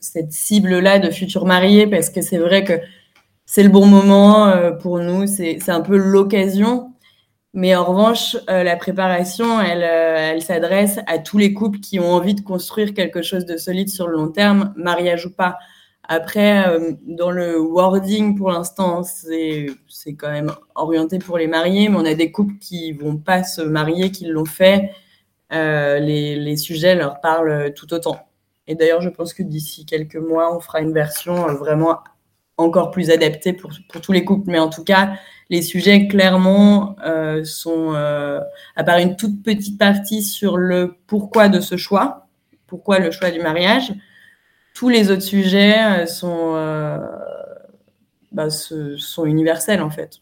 cette 0.00 0.32
cible-là 0.32 0.98
de 0.98 1.10
futurs 1.10 1.46
mariés 1.46 1.86
parce 1.86 2.10
que 2.10 2.20
c'est 2.20 2.38
vrai 2.38 2.64
que 2.64 2.74
c'est 3.52 3.64
le 3.64 3.68
bon 3.68 3.86
moment 3.86 4.46
euh, 4.46 4.70
pour 4.70 5.00
nous, 5.00 5.26
c'est 5.26 5.68
un 5.68 5.80
peu 5.80 5.96
l'occasion. 5.96 6.92
Mais 7.52 7.74
en 7.74 7.84
revanche, 7.84 8.36
la 8.46 8.76
préparation, 8.76 9.60
elle, 9.60 9.82
elle 9.82 10.40
s'adresse 10.40 11.00
à 11.08 11.18
tous 11.18 11.36
les 11.36 11.52
couples 11.52 11.80
qui 11.80 11.98
ont 11.98 12.12
envie 12.12 12.36
de 12.36 12.42
construire 12.42 12.94
quelque 12.94 13.22
chose 13.22 13.44
de 13.44 13.56
solide 13.56 13.88
sur 13.88 14.06
le 14.06 14.16
long 14.18 14.28
terme, 14.28 14.72
mariage 14.76 15.26
ou 15.26 15.34
pas. 15.34 15.58
Après, 16.12 16.66
euh, 16.68 16.92
dans 17.06 17.30
le 17.30 17.60
wording, 17.60 18.36
pour 18.36 18.50
l'instant, 18.50 19.04
c'est 19.04 19.66
quand 20.18 20.32
même 20.32 20.52
orienté 20.74 21.20
pour 21.20 21.38
les 21.38 21.46
mariés, 21.46 21.88
mais 21.88 21.96
on 21.96 22.04
a 22.04 22.14
des 22.14 22.32
couples 22.32 22.54
qui 22.60 22.90
vont 22.92 23.16
pas 23.16 23.44
se 23.44 23.62
marier, 23.62 24.10
qui 24.10 24.26
l'ont 24.26 24.44
fait. 24.44 24.90
Euh, 25.52 26.00
les, 26.00 26.34
les, 26.34 26.56
sujets 26.56 26.96
leur 26.96 27.20
parlent 27.20 27.72
tout 27.74 27.94
autant. 27.94 28.18
Et 28.66 28.74
d'ailleurs, 28.74 29.00
je 29.00 29.08
pense 29.08 29.34
que 29.34 29.44
d'ici 29.44 29.86
quelques 29.86 30.16
mois, 30.16 30.56
on 30.56 30.58
fera 30.58 30.80
une 30.80 30.92
version 30.92 31.48
euh, 31.48 31.54
vraiment 31.54 31.98
encore 32.60 32.90
plus 32.90 33.10
adaptée 33.10 33.52
pour, 33.52 33.70
pour, 33.88 34.00
tous 34.00 34.12
les 34.12 34.24
couples. 34.24 34.50
Mais 34.50 34.58
en 34.58 34.68
tout 34.68 34.84
cas, 34.84 35.14
les 35.50 35.62
sujets, 35.62 36.06
clairement, 36.06 36.96
euh, 37.04 37.44
sont, 37.44 37.92
euh, 37.94 38.40
à 38.76 38.84
part 38.84 38.98
une 38.98 39.16
toute 39.16 39.42
petite 39.42 39.78
partie 39.78 40.22
sur 40.22 40.56
le 40.56 40.96
pourquoi 41.06 41.48
de 41.48 41.60
ce 41.60 41.76
choix, 41.76 42.28
pourquoi 42.66 43.00
le 43.00 43.10
choix 43.10 43.30
du 43.30 43.40
mariage, 43.40 43.92
tous 44.74 44.88
les 44.88 45.10
autres 45.10 45.22
sujets 45.22 46.02
euh, 46.02 46.06
sont, 46.06 46.54
bah, 48.32 48.48
sont 48.48 49.26
universels 49.26 49.82
en 49.82 49.90
fait. 49.90 50.20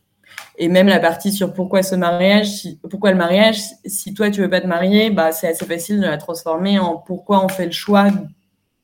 Et 0.57 0.69
même 0.69 0.89
la 0.89 0.99
partie 0.99 1.33
sur 1.33 1.53
pourquoi 1.53 1.83
ce 1.83 1.95
mariage, 1.95 2.67
pourquoi 2.89 3.11
le 3.11 3.17
mariage, 3.17 3.59
si 3.85 4.15
toi 4.15 4.31
tu 4.31 4.41
veux 4.41 4.51
pas 4.51 4.61
te 4.61 4.67
marier, 4.67 5.11
bah, 5.11 5.31
c'est 5.31 5.49
assez 5.49 5.67
facile 5.67 6.01
de 6.01 6.07
la 6.07 6.17
transformer 6.17 6.79
en 6.79 6.97
pourquoi 6.97 7.45
on 7.45 7.49
fait 7.49 7.67
le 7.67 7.73
choix 7.73 8.09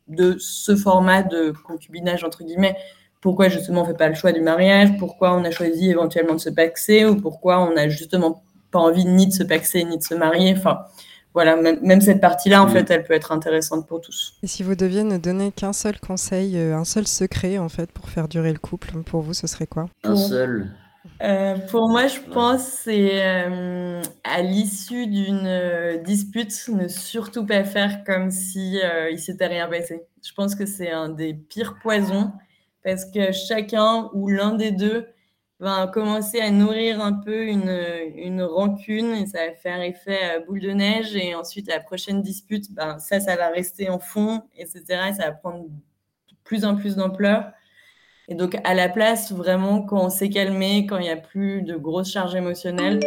de 0.09 0.37
ce 0.39 0.77
format 0.77 1.23
de 1.23 1.53
concubinage 1.67 2.23
entre 2.23 2.45
guillemets. 2.45 2.77
Pourquoi 3.25 3.49
justement 3.49 3.81
on 3.81 3.85
fait 3.87 3.97
pas 3.97 4.11
le 4.11 4.15
choix 4.15 4.33
du 4.33 4.43
mariage, 4.43 4.99
pourquoi 4.99 5.35
on 5.35 5.45
a 5.45 5.51
choisi 5.51 5.89
éventuellement 5.89 6.35
de 6.35 6.41
se 6.41 6.51
paxer 6.51 7.07
ou 7.07 7.17
pourquoi 7.17 7.59
on 7.59 7.75
a 7.75 7.89
justement 7.89 8.45
pas 8.71 8.81
envie 8.81 9.07
ni 9.07 9.27
de 9.27 9.33
se 9.33 9.43
paxer 9.43 9.83
ni 9.85 9.97
de 9.97 10.03
se 10.03 10.15
marier. 10.15 10.55
Enfin, 10.55 10.81
voilà, 11.33 11.57
même, 11.57 12.03
cette 12.03 12.21
partie-là, 12.21 12.63
en 12.63 12.67
mm. 12.67 12.71
fait, 12.71 12.91
elle 12.91 13.03
peut 13.03 13.15
être 13.15 13.33
intéressante 13.33 13.89
pour 13.89 14.03
tous. 14.03 14.35
Et 14.43 14.47
si 14.47 14.63
vous 14.63 14.75
deviez 14.75 15.05
ne 15.05 15.17
donner 15.17 15.53
qu'un 15.53 15.73
seul 15.73 15.99
conseil, 16.01 16.59
euh, 16.59 16.77
un 16.77 16.85
seul 16.85 17.07
secret, 17.07 17.57
en 17.57 17.71
fait, 17.71 17.91
pour 17.91 18.11
faire 18.11 18.29
durer 18.29 18.53
le 18.53 18.59
couple, 18.59 18.93
pour 19.05 19.23
vous, 19.23 19.33
ce 19.33 19.47
serait 19.47 19.67
quoi? 19.67 19.87
Un 20.03 20.17
seul 20.17 20.69
euh, 21.23 21.57
pour 21.71 21.91
moi, 21.91 22.07
je 22.07 22.19
pense 22.33 22.63
c'est 22.63 23.23
euh, 23.23 24.03
à 24.25 24.43
l'issue 24.43 25.07
d'une 25.07 26.03
dispute, 26.03 26.53
ne 26.69 26.89
surtout 26.89 27.47
pas 27.47 27.63
faire 27.63 28.05
comme 28.05 28.31
si 28.31 28.79
il 29.11 29.19
s'était 29.19 29.47
rien 29.47 29.69
passé. 29.69 30.03
Je 30.27 30.33
pense 30.33 30.55
que 30.55 30.65
c'est 30.65 30.91
un 30.91 31.11
des 31.11 31.35
pires 31.35 31.77
poisons 31.81 32.33
parce 32.85 33.07
que 33.07 33.33
chacun 33.33 34.11
ou 34.13 34.29
l'un 34.29 34.55
des 34.55 34.71
deux 34.71 35.09
va 35.59 35.87
commencer 35.87 36.41
à 36.41 36.51
nourrir 36.51 37.01
un 37.01 37.15
peu 37.15 37.47
une, 37.47 37.75
une 38.15 38.43
rancune 38.43 39.13
et 39.15 39.27
ça 39.27 39.47
va 39.47 39.55
faire 39.55 39.81
effet 39.81 40.45
boule 40.47 40.61
de 40.61 40.71
neige. 40.71 41.17
Et 41.17 41.35
ensuite, 41.35 41.67
la 41.69 41.81
prochaine 41.81 42.23
dispute, 42.23 42.73
ben, 42.73 42.99
ça, 42.99 43.21
ça 43.21 43.37
va 43.37 43.49
rester 43.49 43.89
en 43.89 43.99
fond, 43.99 44.43
etc. 44.57 44.83
Et 45.11 45.15
ça 45.15 45.27
va 45.27 45.33
prendre 45.33 45.65
de 45.65 46.35
plus 46.45 46.65
en 46.65 46.77
plus 46.77 46.97
d'ampleur. 46.97 47.51
Et 48.29 48.35
donc, 48.35 48.59
à 48.65 48.75
la 48.75 48.89
place, 48.89 49.33
vraiment, 49.33 49.83
quand 49.83 50.05
on 50.05 50.11
s'est 50.11 50.31
calmé, 50.31 50.87
quand 50.87 50.99
il 50.99 51.05
n'y 51.05 51.11
a 51.11 51.17
plus 51.17 51.63
de 51.63 51.77
grosses 51.77 52.11
charges 52.11 52.35
émotionnelles, 52.35 53.01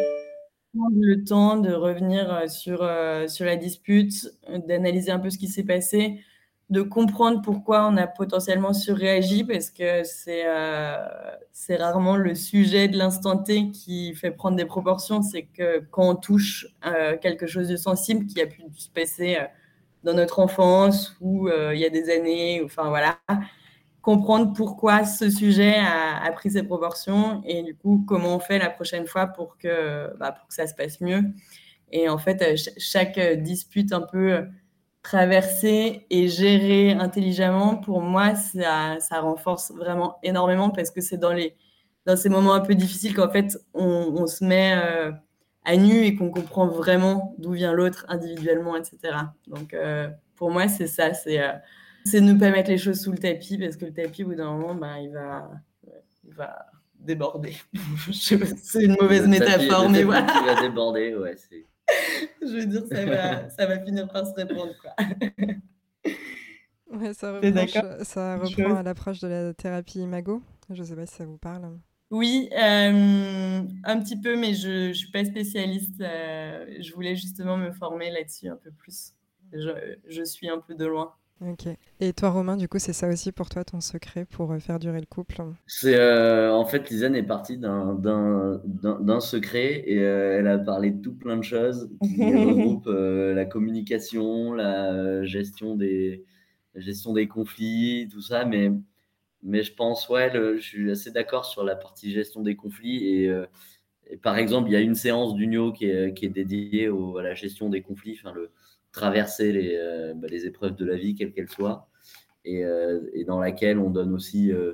le 0.73 1.23
temps 1.23 1.57
de 1.57 1.73
revenir 1.73 2.49
sur, 2.49 2.87
sur 3.27 3.45
la 3.45 3.55
dispute, 3.55 4.31
d'analyser 4.67 5.11
un 5.11 5.19
peu 5.19 5.29
ce 5.29 5.37
qui 5.37 5.47
s'est 5.47 5.63
passé, 5.63 6.23
de 6.69 6.81
comprendre 6.81 7.41
pourquoi 7.41 7.87
on 7.87 7.95
a 7.95 8.07
potentiellement 8.07 8.73
surréagi 8.73 9.45
parce 9.45 9.69
que 9.69 10.03
c'est 10.03 10.43
euh, 10.45 10.97
c'est 11.53 11.77
rarement 11.77 12.17
le 12.17 12.35
sujet 12.35 12.89
de 12.89 12.97
l'instant 12.97 13.37
T 13.37 13.71
qui 13.71 14.13
fait 14.15 14.31
prendre 14.31 14.57
des 14.57 14.65
proportions. 14.65 15.21
C'est 15.21 15.43
que 15.43 15.79
quand 15.91 16.09
on 16.09 16.15
touche 16.15 16.67
euh, 16.85 17.17
quelque 17.17 17.47
chose 17.47 17.69
de 17.69 17.77
sensible 17.77 18.25
qui 18.25 18.41
a 18.41 18.47
pu 18.47 18.63
se 18.75 18.89
passer 18.89 19.37
euh, 19.37 19.45
dans 20.03 20.13
notre 20.13 20.39
enfance 20.39 21.15
ou 21.21 21.49
il 21.49 21.79
y 21.79 21.85
a 21.85 21.89
des 21.89 22.09
années, 22.09 22.61
enfin 22.63 22.89
voilà, 22.89 23.19
comprendre 24.01 24.53
pourquoi 24.53 25.05
ce 25.05 25.29
sujet 25.29 25.75
a, 25.75 26.23
a, 26.23 26.31
pris 26.31 26.51
ses 26.51 26.63
proportions 26.63 27.41
et 27.45 27.63
du 27.63 27.75
coup 27.75 28.05
comment 28.07 28.35
on 28.35 28.39
fait 28.39 28.59
la 28.59 28.69
prochaine 28.69 29.07
fois 29.07 29.27
pour 29.27 29.57
que, 29.57 30.15
bah, 30.17 30.31
pour 30.31 30.47
que 30.47 30.53
ça 30.53 30.67
se 30.67 30.75
passe 30.75 31.01
mieux. 31.01 31.23
Et 31.91 32.09
en 32.09 32.17
fait, 32.17 32.57
chaque 32.77 33.19
dispute 33.19 33.91
un 33.91 34.01
peu 34.01 34.45
traverser 35.07 36.05
et 36.09 36.27
gérer 36.27 36.91
intelligemment, 36.91 37.77
pour 37.77 38.01
moi, 38.01 38.35
ça, 38.35 38.99
ça 38.99 39.21
renforce 39.21 39.71
vraiment 39.71 40.17
énormément 40.21 40.69
parce 40.69 40.91
que 40.91 40.99
c'est 40.99 41.15
dans, 41.15 41.31
les, 41.31 41.55
dans 42.05 42.17
ces 42.17 42.27
moments 42.27 42.53
un 42.53 42.59
peu 42.59 42.75
difficiles 42.75 43.15
qu'en 43.15 43.29
fait, 43.29 43.57
on, 43.73 44.13
on, 44.17 44.27
se 44.27 44.43
met 44.43 44.73
euh, 44.75 45.13
à 45.63 45.77
nu 45.77 46.03
et 46.03 46.13
qu'on 46.13 46.29
comprend 46.29 46.67
vraiment 46.67 47.35
d'où 47.37 47.53
vient 47.53 47.71
l'autre 47.71 48.05
individuellement, 48.09 48.75
etc. 48.75 48.97
Donc, 49.47 49.73
euh, 49.73 50.09
pour 50.35 50.51
moi, 50.51 50.67
c'est 50.67 50.87
ça, 50.87 51.13
c'est 51.13 51.41
euh, 51.41 51.53
c'est 52.03 52.19
ne 52.19 52.33
pas 52.33 52.51
mettre 52.51 52.69
les 52.69 52.77
choses 52.77 52.99
sous 52.99 53.13
le 53.13 53.17
tapis 53.17 53.57
parce 53.57 53.77
que 53.77 53.85
le 53.85 53.93
tapis, 53.93 54.25
au 54.25 54.27
bout 54.27 54.35
d'un 54.35 54.51
moment, 54.51 54.75
ben, 54.75 54.97
il, 54.97 55.11
va, 55.11 55.49
il 56.25 56.33
va 56.33 56.65
déborder. 56.99 57.55
c'est 58.11 58.83
une 58.83 58.97
mauvaise 58.99 59.25
métaphore, 59.25 59.89
mais 59.89 60.03
voilà. 60.03 60.27
Il 60.41 60.45
va 60.45 60.61
déborder, 60.61 61.15
ouais, 61.15 61.35
c'est 61.37 61.65
je 62.41 62.47
veux 62.47 62.65
dire, 62.65 62.83
ça 62.91 63.05
va, 63.05 63.49
ça 63.49 63.65
va 63.65 63.79
finir 63.79 64.07
par 64.07 64.25
se 64.27 64.33
répondre. 64.33 64.73
Quoi. 64.81 64.93
Ouais, 66.89 67.13
ça 67.13 67.33
reprend, 67.33 68.03
ça 68.03 68.37
reprend 68.37 68.75
à 68.75 68.83
l'approche 68.83 69.19
de 69.19 69.27
la 69.27 69.53
thérapie 69.53 69.99
Imago. 69.99 70.41
Je 70.69 70.81
ne 70.81 70.87
sais 70.87 70.95
pas 70.95 71.05
si 71.05 71.15
ça 71.15 71.25
vous 71.25 71.37
parle. 71.37 71.77
Oui, 72.09 72.49
euh, 72.53 73.61
un 73.83 73.99
petit 73.99 74.19
peu, 74.19 74.37
mais 74.37 74.53
je 74.53 74.87
ne 74.89 74.93
suis 74.93 75.11
pas 75.11 75.25
spécialiste. 75.25 75.99
Euh, 75.99 76.65
je 76.79 76.93
voulais 76.93 77.15
justement 77.15 77.57
me 77.57 77.71
former 77.71 78.09
là-dessus 78.11 78.47
un 78.47 78.55
peu 78.55 78.71
plus. 78.71 79.13
Je, 79.51 79.97
je 80.07 80.23
suis 80.23 80.49
un 80.49 80.59
peu 80.59 80.75
de 80.75 80.85
loin. 80.85 81.13
Ok. 81.41 81.67
Et 81.99 82.13
toi, 82.13 82.31
Romain, 82.31 82.57
du 82.57 82.67
coup, 82.67 82.79
c'est 82.79 82.93
ça 82.93 83.07
aussi 83.07 83.31
pour 83.31 83.49
toi 83.49 83.63
ton 83.63 83.79
secret 83.79 84.25
pour 84.25 84.51
euh, 84.51 84.59
faire 84.59 84.79
durer 84.79 84.99
le 84.99 85.05
couple 85.05 85.43
C'est 85.67 85.95
euh, 85.95 86.51
en 86.51 86.65
fait, 86.65 86.89
Lisanne 86.89 87.15
est 87.15 87.23
partie 87.23 87.57
d'un 87.57 89.19
secret 89.19 89.83
et 89.85 89.99
euh, 89.99 90.39
elle 90.39 90.47
a 90.47 90.57
parlé 90.57 90.89
de 90.89 91.01
tout 91.01 91.13
plein 91.13 91.37
de 91.37 91.43
choses 91.43 91.91
qui 92.01 92.23
regroupent 92.35 92.89
la 92.89 93.45
communication, 93.45 94.53
la 94.53 95.23
gestion 95.25 95.75
des 95.75 96.25
la 96.73 96.81
gestion 96.81 97.13
des 97.13 97.27
conflits, 97.27 98.07
tout 98.11 98.21
ça. 98.21 98.45
Mais 98.45 98.71
mais 99.43 99.61
je 99.61 99.73
pense, 99.75 100.09
ouais, 100.09 100.31
je 100.33 100.59
suis 100.59 100.89
assez 100.89 101.11
d'accord 101.11 101.45
sur 101.45 101.63
la 101.63 101.75
partie 101.75 102.11
gestion 102.11 102.41
des 102.41 102.55
conflits 102.55 103.05
et, 103.05 103.31
et 104.09 104.17
par 104.17 104.37
exemple, 104.37 104.69
il 104.69 104.73
y 104.73 104.75
a 104.75 104.81
une 104.81 104.95
séance 104.95 105.35
d'Unio 105.35 105.71
qui 105.71 105.85
est, 105.85 106.15
qui 106.15 106.25
est 106.25 106.29
dédiée 106.29 106.89
au, 106.89 107.17
à 107.17 107.23
la 107.23 107.35
gestion 107.35 107.69
des 107.69 107.83
conflits, 107.83 108.17
enfin 108.19 108.33
le 108.33 108.51
traverser 108.97 109.51
les, 109.51 109.77
euh, 109.77 110.13
bah, 110.15 110.27
les 110.29 110.45
épreuves 110.45 110.75
de 110.75 110.85
la 110.85 110.95
vie, 110.95 111.13
quelles 111.13 111.31
qu'elles 111.31 111.49
soient, 111.49 111.87
et, 112.45 112.65
euh, 112.65 112.99
et, 113.13 113.23
dans 113.25 113.39
laquelle 113.39 113.77
on 113.77 113.91
donne 113.91 114.11
aussi 114.13 114.51
euh, 114.51 114.73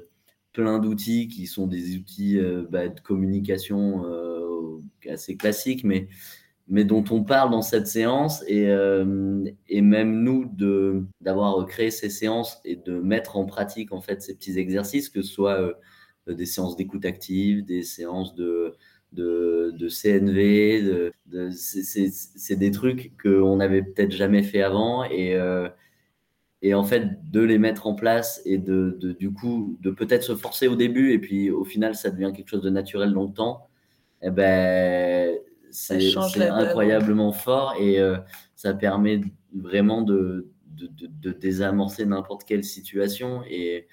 plein 0.54 0.80
d'outils 0.80 1.28
qui 1.28 1.46
sont 1.46 1.68
des 1.68 1.98
outils 1.98 2.40
bah, 2.70 2.88
de 2.88 3.00
communication 3.02 4.06
assez 5.10 5.36
classiques, 5.36 5.84
mais, 5.84 6.08
mais 6.68 6.86
dont 6.86 7.04
on 7.10 7.24
parle 7.24 7.50
dans 7.50 7.64
cette 7.64 7.88
séance. 7.88 8.44
Et, 8.48 8.70
et 9.68 9.82
même 9.82 10.24
nous, 10.24 10.46
d'avoir 11.22 11.66
créé 11.66 11.90
ces 11.90 12.10
séances 12.10 12.62
et 12.66 12.76
de 12.76 13.00
mettre 13.00 13.36
en 13.36 13.46
pratique 13.46 13.92
en 13.92 14.02
fait 14.02 14.22
ces 14.22 14.36
petits 14.36 14.60
exercices, 14.60 15.10
que 15.10 15.24
ce 15.24 15.34
soit 15.34 15.74
des 16.28 16.46
séances 16.46 16.76
d'écoute 16.76 17.06
active, 17.06 17.66
des 17.66 17.82
séances 17.82 18.36
de 18.36 18.76
de, 19.14 19.72
de 19.78 19.88
CNV, 19.88 20.82
de, 20.82 21.14
de 21.28 21.50
c'est 21.52 22.56
des 22.56 22.72
trucs 22.72 23.12
qu'on 23.22 23.58
n'avait 23.58 23.84
peut-être 23.84 24.12
jamais 24.12 24.44
fait 24.44 24.62
avant 24.62 25.04
et, 25.04 25.36
euh, 25.36 25.70
et 26.62 26.74
en 26.74 26.84
fait 26.84 27.30
de 27.32 27.42
les 27.42 27.60
mettre 27.60 27.86
en 27.88 27.94
place 27.94 28.42
et 28.46 28.58
de, 28.58 28.98
de 29.00 29.12
du 29.12 29.32
coup 29.32 29.78
de 29.82 29.92
peut-être 29.92 30.24
se 30.24 30.36
forcer 30.36 30.68
au 30.68 30.76
début 30.76 31.12
et 31.12 31.20
puis 31.20 31.52
au 31.52 31.64
final 31.64 31.96
ça 31.96 32.10
devient 32.10 32.32
quelque 32.36 32.50
chose 32.50 32.64
de 32.64 32.70
naturel 32.70 33.14
dans 33.14 33.24
le 33.24 33.34
temps, 33.34 33.68
et 34.22 34.28
eh 34.28 34.32
ben 34.32 35.36
c'est 35.70 36.16
incroyablement 36.18 37.32
fort 37.32 37.76
et 37.80 38.00
euh, 38.00 38.18
ça 38.56 38.74
permet 38.74 39.22
vraiment 39.56 40.02
de, 40.02 40.52
de, 40.68 40.90
de 41.08 41.32
désamorcer 41.32 42.06
n'importe 42.06 42.44
quelle 42.46 42.64
situation 42.64 43.44
et, 43.48 43.88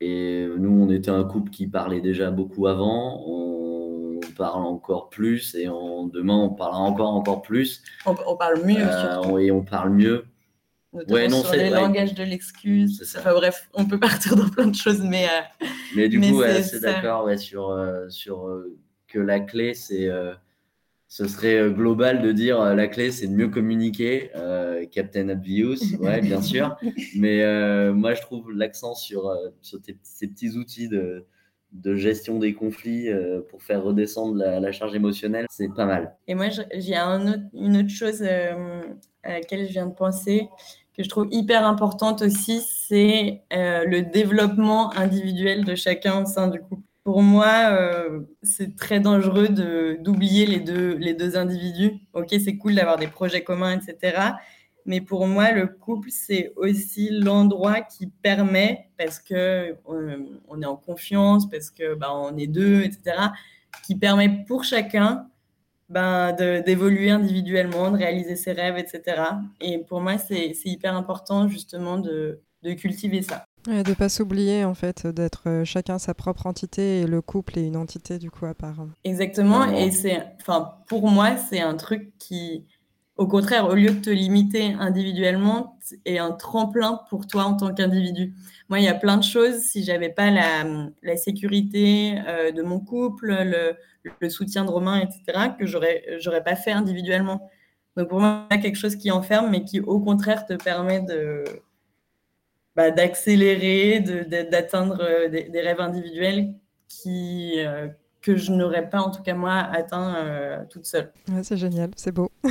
et 0.00 0.46
nous 0.58 0.70
on 0.70 0.90
était 0.90 1.10
un 1.10 1.24
couple 1.24 1.50
qui 1.50 1.66
parlait 1.66 2.00
déjà 2.00 2.30
beaucoup 2.30 2.66
avant. 2.66 3.24
On, 3.26 3.55
parle 4.36 4.64
encore 4.64 5.08
plus 5.08 5.54
et 5.54 5.68
on, 5.68 6.06
demain 6.06 6.36
on 6.36 6.50
parlera 6.50 6.80
encore 6.80 7.14
encore 7.14 7.42
plus. 7.42 7.82
On, 8.04 8.36
parle 8.36 8.64
mieux 8.64 8.76
euh, 8.78 9.38
Et 9.38 9.50
on 9.50 9.62
parle 9.62 9.90
mieux. 9.90 10.26
ouais, 10.92 11.28
non, 11.28 11.42
sur 11.42 11.54
les 11.54 11.70
langages 11.70 12.14
de 12.14 12.22
l'excuse. 12.22 13.14
Enfin, 13.18 13.32
bref, 13.32 13.68
on 13.74 13.86
peut 13.86 13.98
partir 14.00 14.36
dans 14.36 14.48
plein 14.48 14.66
de 14.66 14.74
choses, 14.74 15.02
mais. 15.02 15.26
Euh, 15.26 15.66
mais 15.96 16.08
du 16.08 16.20
coup, 16.20 16.42
c'est 16.62 16.80
d'accord 16.80 17.24
ouais, 17.24 17.38
sur, 17.38 17.70
euh, 17.70 18.08
sur 18.08 18.48
que 19.08 19.18
la 19.18 19.40
clé, 19.40 19.74
c'est. 19.74 20.08
ce 21.08 21.26
serait 21.26 21.70
global 21.70 22.22
de 22.22 22.32
dire 22.32 22.62
la 22.74 22.86
clé, 22.88 23.10
c'est 23.10 23.26
de 23.26 23.34
mieux 23.34 23.48
communiquer. 23.48 24.30
Captain 24.92 25.28
Obvious, 25.30 25.96
ouais, 25.98 26.20
bien 26.20 26.42
sûr. 26.42 26.76
mais 27.16 27.90
moi, 27.92 28.14
je 28.14 28.20
trouve 28.20 28.52
l'accent 28.52 28.94
sur, 28.94 29.34
sur 29.62 29.80
ces 30.02 30.26
petits 30.26 30.50
outils 30.56 30.88
de 30.88 31.26
de 31.82 31.94
gestion 31.94 32.38
des 32.38 32.54
conflits 32.54 33.08
euh, 33.08 33.40
pour 33.48 33.62
faire 33.62 33.82
redescendre 33.82 34.36
la, 34.36 34.72
charge 34.72 34.94
émotionnelle, 34.94 35.46
c'est 35.50 35.72
pas 35.72 35.86
mal. 35.86 36.16
Et 36.26 36.34
moi, 36.34 36.46
j'ai 36.74 36.96
un 36.96 37.48
une 37.52 37.76
autre 37.76 37.90
chose 37.90 38.22
euh, 38.22 38.82
à 39.22 39.34
laquelle 39.34 39.66
je 39.66 39.72
viens 39.72 39.86
de 39.86 39.94
penser, 39.94 40.48
que 40.96 41.02
je 41.02 41.08
trouve 41.08 41.28
hyper 41.30 41.66
importante 41.66 42.22
aussi, 42.22 42.60
c'est 42.60 43.42
euh, 43.52 43.84
le 43.84 44.02
développement 44.02 44.92
individuel 44.94 45.64
de 45.64 45.74
chacun 45.74 46.22
au 46.22 46.26
sein 46.26 46.48
du 46.48 46.60
couple. 46.60 46.82
Pour 47.04 47.22
moi, 47.22 47.70
c'est 48.42 48.74
très 48.74 48.98
dangereux 48.98 49.46
d'oublier 50.00 50.44
les 50.44 50.58
deux, 50.58 50.96
les 50.96 51.14
deux 51.14 51.36
individus. 51.36 51.92
Ok, 52.14 52.30
c'est 52.30 52.56
cool 52.56 52.74
d'avoir 52.74 52.96
des 52.96 53.06
projets 53.06 53.44
communs, 53.44 53.78
etc. 53.78 54.32
Mais 54.86 55.00
pour 55.00 55.26
moi, 55.26 55.50
le 55.50 55.66
couple, 55.66 56.10
c'est 56.10 56.52
aussi 56.56 57.10
l'endroit 57.10 57.80
qui 57.80 58.06
permet, 58.06 58.88
parce 58.96 59.18
que 59.18 59.76
euh, 59.88 60.16
on 60.48 60.62
est 60.62 60.66
en 60.66 60.76
confiance, 60.76 61.48
parce 61.50 61.70
que 61.70 61.94
bah, 61.94 62.14
on 62.14 62.36
est 62.36 62.46
deux, 62.46 62.82
etc., 62.82 63.16
qui 63.84 63.96
permet 63.96 64.44
pour 64.46 64.64
chacun 64.64 65.28
ben, 65.88 66.32
d'évoluer 66.32 67.10
individuellement, 67.10 67.90
de 67.90 67.98
réaliser 67.98 68.36
ses 68.36 68.52
rêves, 68.52 68.78
etc. 68.78 69.22
Et 69.60 69.78
pour 69.78 70.00
moi, 70.00 70.18
c'est 70.18 70.52
hyper 70.64 70.96
important 70.96 71.48
justement 71.48 71.98
de, 71.98 72.40
de 72.62 72.72
cultiver 72.72 73.22
ça. 73.22 73.44
Et 73.70 73.82
de 73.82 73.94
pas 73.94 74.08
s'oublier 74.08 74.64
en 74.64 74.74
fait, 74.74 75.08
d'être 75.08 75.48
euh, 75.48 75.64
chacun 75.64 75.98
sa 75.98 76.14
propre 76.14 76.46
entité 76.46 77.00
et 77.00 77.06
le 77.06 77.20
couple 77.20 77.58
est 77.58 77.66
une 77.66 77.76
entité 77.76 78.18
du 78.18 78.30
coup 78.30 78.46
à 78.46 78.54
part. 78.54 78.86
Exactement. 79.02 79.64
Et 79.64 79.90
c'est, 79.90 80.24
enfin, 80.40 80.74
pour 80.86 81.08
moi, 81.08 81.36
c'est 81.36 81.60
un 81.60 81.74
truc 81.74 82.12
qui, 82.18 82.64
au 83.16 83.26
contraire, 83.26 83.68
au 83.68 83.74
lieu 83.74 83.90
de 83.90 84.00
te 84.00 84.10
limiter 84.10 84.74
individuellement, 84.78 85.78
est 86.04 86.18
un 86.18 86.32
tremplin 86.32 87.00
pour 87.08 87.26
toi 87.26 87.44
en 87.44 87.56
tant 87.56 87.72
qu'individu. 87.72 88.34
Moi, 88.68 88.80
il 88.80 88.84
y 88.84 88.88
a 88.88 88.94
plein 88.94 89.16
de 89.16 89.24
choses. 89.24 89.60
Si 89.60 89.84
j'avais 89.84 90.10
pas 90.10 90.30
la, 90.30 91.16
sécurité 91.16 92.18
euh, 92.26 92.50
de 92.52 92.62
mon 92.62 92.80
couple, 92.80 93.34
le, 94.20 94.28
soutien 94.28 94.64
de 94.64 94.70
Romain, 94.70 95.00
etc., 95.00 95.50
que 95.58 95.66
j'aurais, 95.66 96.04
j'aurais 96.18 96.44
pas 96.44 96.56
fait 96.56 96.72
individuellement. 96.72 97.48
Donc 97.96 98.08
pour 98.08 98.20
moi, 98.20 98.46
il 98.50 98.56
y 98.56 98.58
a 98.58 98.62
quelque 98.62 98.76
chose 98.76 98.96
qui 98.96 99.10
enferme, 99.10 99.50
mais 99.50 99.64
qui 99.64 99.80
au 99.80 100.00
contraire 100.00 100.44
te 100.44 100.52
permet 100.52 101.00
de 101.00 101.44
bah, 102.74 102.90
d'accélérer, 102.90 104.00
d'atteindre 104.00 105.28
des, 105.30 105.44
des, 105.44 105.60
rêves 105.62 105.80
individuels 105.80 106.52
qui 106.88 107.54
euh, 107.56 107.88
que 108.26 108.34
je 108.34 108.50
n'aurais 108.50 108.90
pas, 108.90 109.00
en 109.00 109.12
tout 109.12 109.22
cas 109.22 109.34
moi, 109.34 109.52
atteint 109.52 110.16
euh, 110.16 110.64
toute 110.68 110.84
seule. 110.84 111.12
c'est 111.42 111.56
génial, 111.56 111.90
c'est 111.96 112.12
beau. 112.12 112.30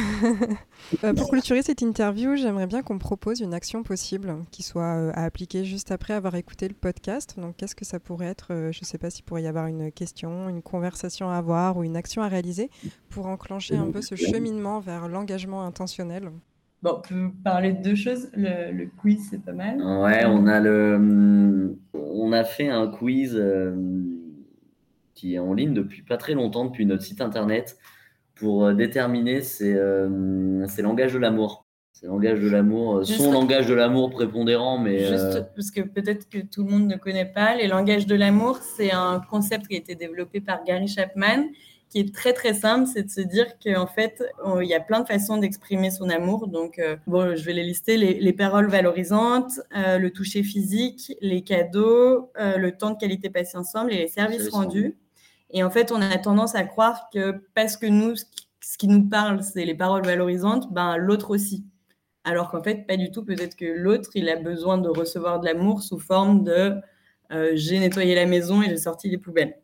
Euh, 1.03 1.13
pour 1.13 1.29
clôturer 1.29 1.63
cette 1.63 1.81
interview, 1.81 2.35
j'aimerais 2.35 2.67
bien 2.67 2.83
qu'on 2.83 2.93
me 2.95 2.99
propose 2.99 3.39
une 3.39 3.53
action 3.53 3.81
possible 3.81 4.35
qui 4.51 4.61
soit 4.61 4.97
euh, 4.97 5.11
à 5.15 5.23
appliquer 5.23 5.65
juste 5.65 5.91
après 5.91 6.13
avoir 6.13 6.35
écouté 6.35 6.67
le 6.67 6.75
podcast. 6.75 7.39
Donc, 7.39 7.57
qu'est-ce 7.57 7.75
que 7.75 7.85
ça 7.85 7.99
pourrait 7.99 8.27
être 8.27 8.49
Je 8.49 8.79
ne 8.81 8.85
sais 8.85 8.99
pas 8.99 9.09
s'il 9.09 9.25
pourrait 9.25 9.43
y 9.43 9.47
avoir 9.47 9.65
une 9.65 9.91
question, 9.91 10.47
une 10.47 10.61
conversation 10.61 11.29
à 11.29 11.37
avoir 11.37 11.77
ou 11.77 11.83
une 11.83 11.97
action 11.97 12.21
à 12.21 12.27
réaliser 12.27 12.69
pour 13.09 13.25
enclencher 13.25 13.75
un 13.75 13.89
peu 13.89 14.01
ce 14.01 14.15
cheminement 14.15 14.79
vers 14.79 15.07
l'engagement 15.07 15.63
intentionnel? 15.63 16.29
Bon, 16.83 16.97
on 16.97 17.01
peut 17.01 17.31
parler 17.43 17.73
de 17.73 17.81
deux 17.81 17.95
choses. 17.95 18.29
Le, 18.35 18.85
quiz, 18.97 19.27
c'est 19.31 19.43
pas 19.43 19.53
mal. 19.53 19.81
Ouais, 19.81 20.23
on 20.25 20.45
a 20.45 20.59
le, 20.59 21.75
on 21.93 22.31
a 22.31 22.43
fait 22.43 22.69
un 22.69 22.87
quiz 22.87 23.35
qui 25.15 25.35
est 25.35 25.39
en 25.39 25.53
ligne 25.53 25.73
depuis 25.73 26.03
pas 26.03 26.17
très 26.17 26.33
longtemps, 26.33 26.65
depuis 26.65 26.85
notre 26.85 27.03
site 27.03 27.21
internet, 27.21 27.77
pour 28.35 28.65
euh, 28.65 28.73
déterminer 28.73 29.41
ses, 29.41 29.73
euh, 29.73 30.67
langages 30.79 31.13
de 31.13 31.19
l'amour. 31.19 31.65
C'est 31.93 32.07
langage 32.07 32.41
de 32.41 32.49
l'amour, 32.49 32.97
euh, 32.97 33.03
son 33.05 33.31
langage 33.31 33.67
de 33.67 33.73
l'amour 33.73 34.09
prépondérant, 34.09 34.77
mais. 34.77 34.99
Juste 34.99 35.45
parce 35.55 35.71
que 35.71 35.79
peut-être 35.79 36.27
que 36.29 36.39
tout 36.39 36.65
le 36.65 36.71
monde 36.71 36.87
ne 36.87 36.97
connaît 36.97 37.25
pas, 37.25 37.55
les 37.55 37.67
langages 37.67 38.05
de 38.05 38.15
l'amour, 38.15 38.57
c'est 38.57 38.91
un 38.91 39.21
concept 39.29 39.67
qui 39.67 39.75
a 39.75 39.77
été 39.77 39.95
développé 39.95 40.41
par 40.41 40.65
Gary 40.65 40.89
Chapman, 40.89 41.45
qui 41.89 41.99
est 41.99 42.13
très 42.13 42.33
très 42.33 42.53
simple, 42.53 42.89
c'est 42.93 43.03
de 43.03 43.09
se 43.09 43.21
dire 43.21 43.45
qu'en 43.63 43.87
fait, 43.87 44.21
il 44.61 44.67
y 44.67 44.73
a 44.73 44.81
plein 44.81 44.99
de 44.99 45.07
façons 45.07 45.37
d'exprimer 45.37 45.89
son 45.89 46.09
amour. 46.09 46.47
Donc, 46.49 46.81
bon, 47.07 47.33
je 47.33 47.45
vais 47.45 47.53
les 47.53 47.63
lister 47.63 47.95
les, 47.95 48.33
paroles 48.33 48.67
valorisantes, 48.67 49.61
le 49.71 50.09
toucher 50.09 50.43
physique, 50.43 51.13
les 51.21 51.43
cadeaux, 51.43 52.31
le 52.37 52.71
temps 52.71 52.91
de 52.91 52.97
qualité 52.97 53.29
passé 53.29 53.57
ensemble 53.57 53.93
et 53.93 53.99
les 53.99 54.07
services 54.09 54.49
rendus. 54.49 54.97
Et 55.55 55.63
en 55.63 55.69
fait, 55.71 55.93
on 55.93 56.01
a 56.01 56.17
tendance 56.17 56.53
à 56.53 56.65
croire 56.65 57.09
que 57.13 57.41
parce 57.55 57.77
que 57.77 57.85
nous, 57.85 58.15
ce 58.15 58.77
qui 58.77 58.89
nous 58.89 59.07
parle, 59.07 59.41
c'est 59.41 59.63
les 59.63 59.73
paroles 59.73 60.05
valorisantes, 60.05 60.71
ben 60.73 60.97
l'autre 60.97 61.31
aussi. 61.31 61.63
Alors 62.25 62.51
qu'en 62.51 62.61
fait, 62.61 62.85
pas 62.85 62.97
du 62.97 63.09
tout. 63.09 63.23
Peut-être 63.23 63.55
que 63.55 63.63
l'autre, 63.65 64.09
il 64.15 64.27
a 64.27 64.35
besoin 64.35 64.77
de 64.77 64.89
recevoir 64.89 65.39
de 65.39 65.45
l'amour 65.45 65.81
sous 65.81 65.97
forme 65.97 66.43
de 66.43 66.75
euh, 67.31 67.51
j'ai 67.55 67.79
nettoyé 67.79 68.15
la 68.15 68.25
maison 68.25 68.61
et 68.61 68.65
j'ai 68.69 68.77
sorti 68.77 69.09
les 69.09 69.17
poubelles. 69.17 69.57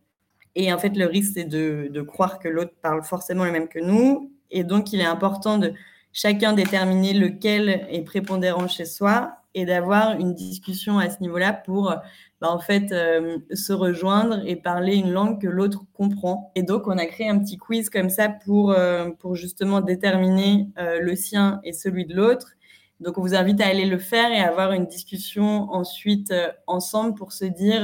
Et 0.56 0.72
en 0.72 0.80
fait, 0.80 0.96
le 0.96 1.06
risque, 1.06 1.34
c'est 1.34 1.44
de, 1.44 1.90
de 1.92 2.02
croire 2.02 2.40
que 2.40 2.48
l'autre 2.48 2.74
parle 2.82 3.04
forcément 3.04 3.44
le 3.44 3.52
même 3.52 3.68
que 3.68 3.80
nous. 3.80 4.32
Et 4.50 4.64
donc, 4.64 4.94
il 4.94 5.02
est 5.02 5.06
important 5.06 5.58
de 5.58 5.74
chacun 6.14 6.54
déterminer 6.54 7.14
lequel 7.14 7.88
est 7.90 8.04
prépondérant 8.04 8.68
chez 8.68 8.86
soi 8.86 9.34
et 9.54 9.66
d'avoir 9.66 10.18
une 10.18 10.34
discussion 10.34 11.00
à 11.00 11.10
ce 11.10 11.20
niveau-là 11.22 11.54
pour 11.54 11.94
bah, 12.42 12.50
en 12.50 12.60
fait 12.60 12.92
euh, 12.92 13.38
se 13.54 13.72
rejoindre 13.72 14.42
et 14.48 14.56
parler 14.56 14.96
une 14.96 15.12
langue 15.12 15.40
que 15.40 15.48
l'autre 15.48 15.84
comprend. 15.94 16.52
Et 16.56 16.64
donc 16.64 16.88
on 16.88 16.98
a 16.98 17.06
créé 17.06 17.30
un 17.30 17.38
petit 17.38 17.58
quiz 17.58 17.90
comme 17.92 18.10
ça 18.10 18.30
pour 18.30 18.72
euh, 18.72 19.12
pour 19.20 19.36
justement 19.36 19.80
déterminer 19.80 20.68
euh, 20.80 21.00
le 21.00 21.16
sien 21.16 21.62
et 21.64 21.72
celui 21.72 22.06
de 22.06 22.16
l'autre. 22.16 22.54
Donc 23.00 23.20
on 23.20 23.22
vous 23.22 23.36
invite 23.36 23.62
à 23.62 23.68
aller 23.68 23.86
le 23.86 24.00
faire 24.00 24.32
et 24.32 24.40
à 24.40 24.48
avoir 24.48 24.72
une 24.72 24.88
discussion 24.88 25.72
ensuite 25.72 26.34
ensemble 26.66 27.14
pour 27.16 27.32
se 27.32 27.46
dire 27.46 27.82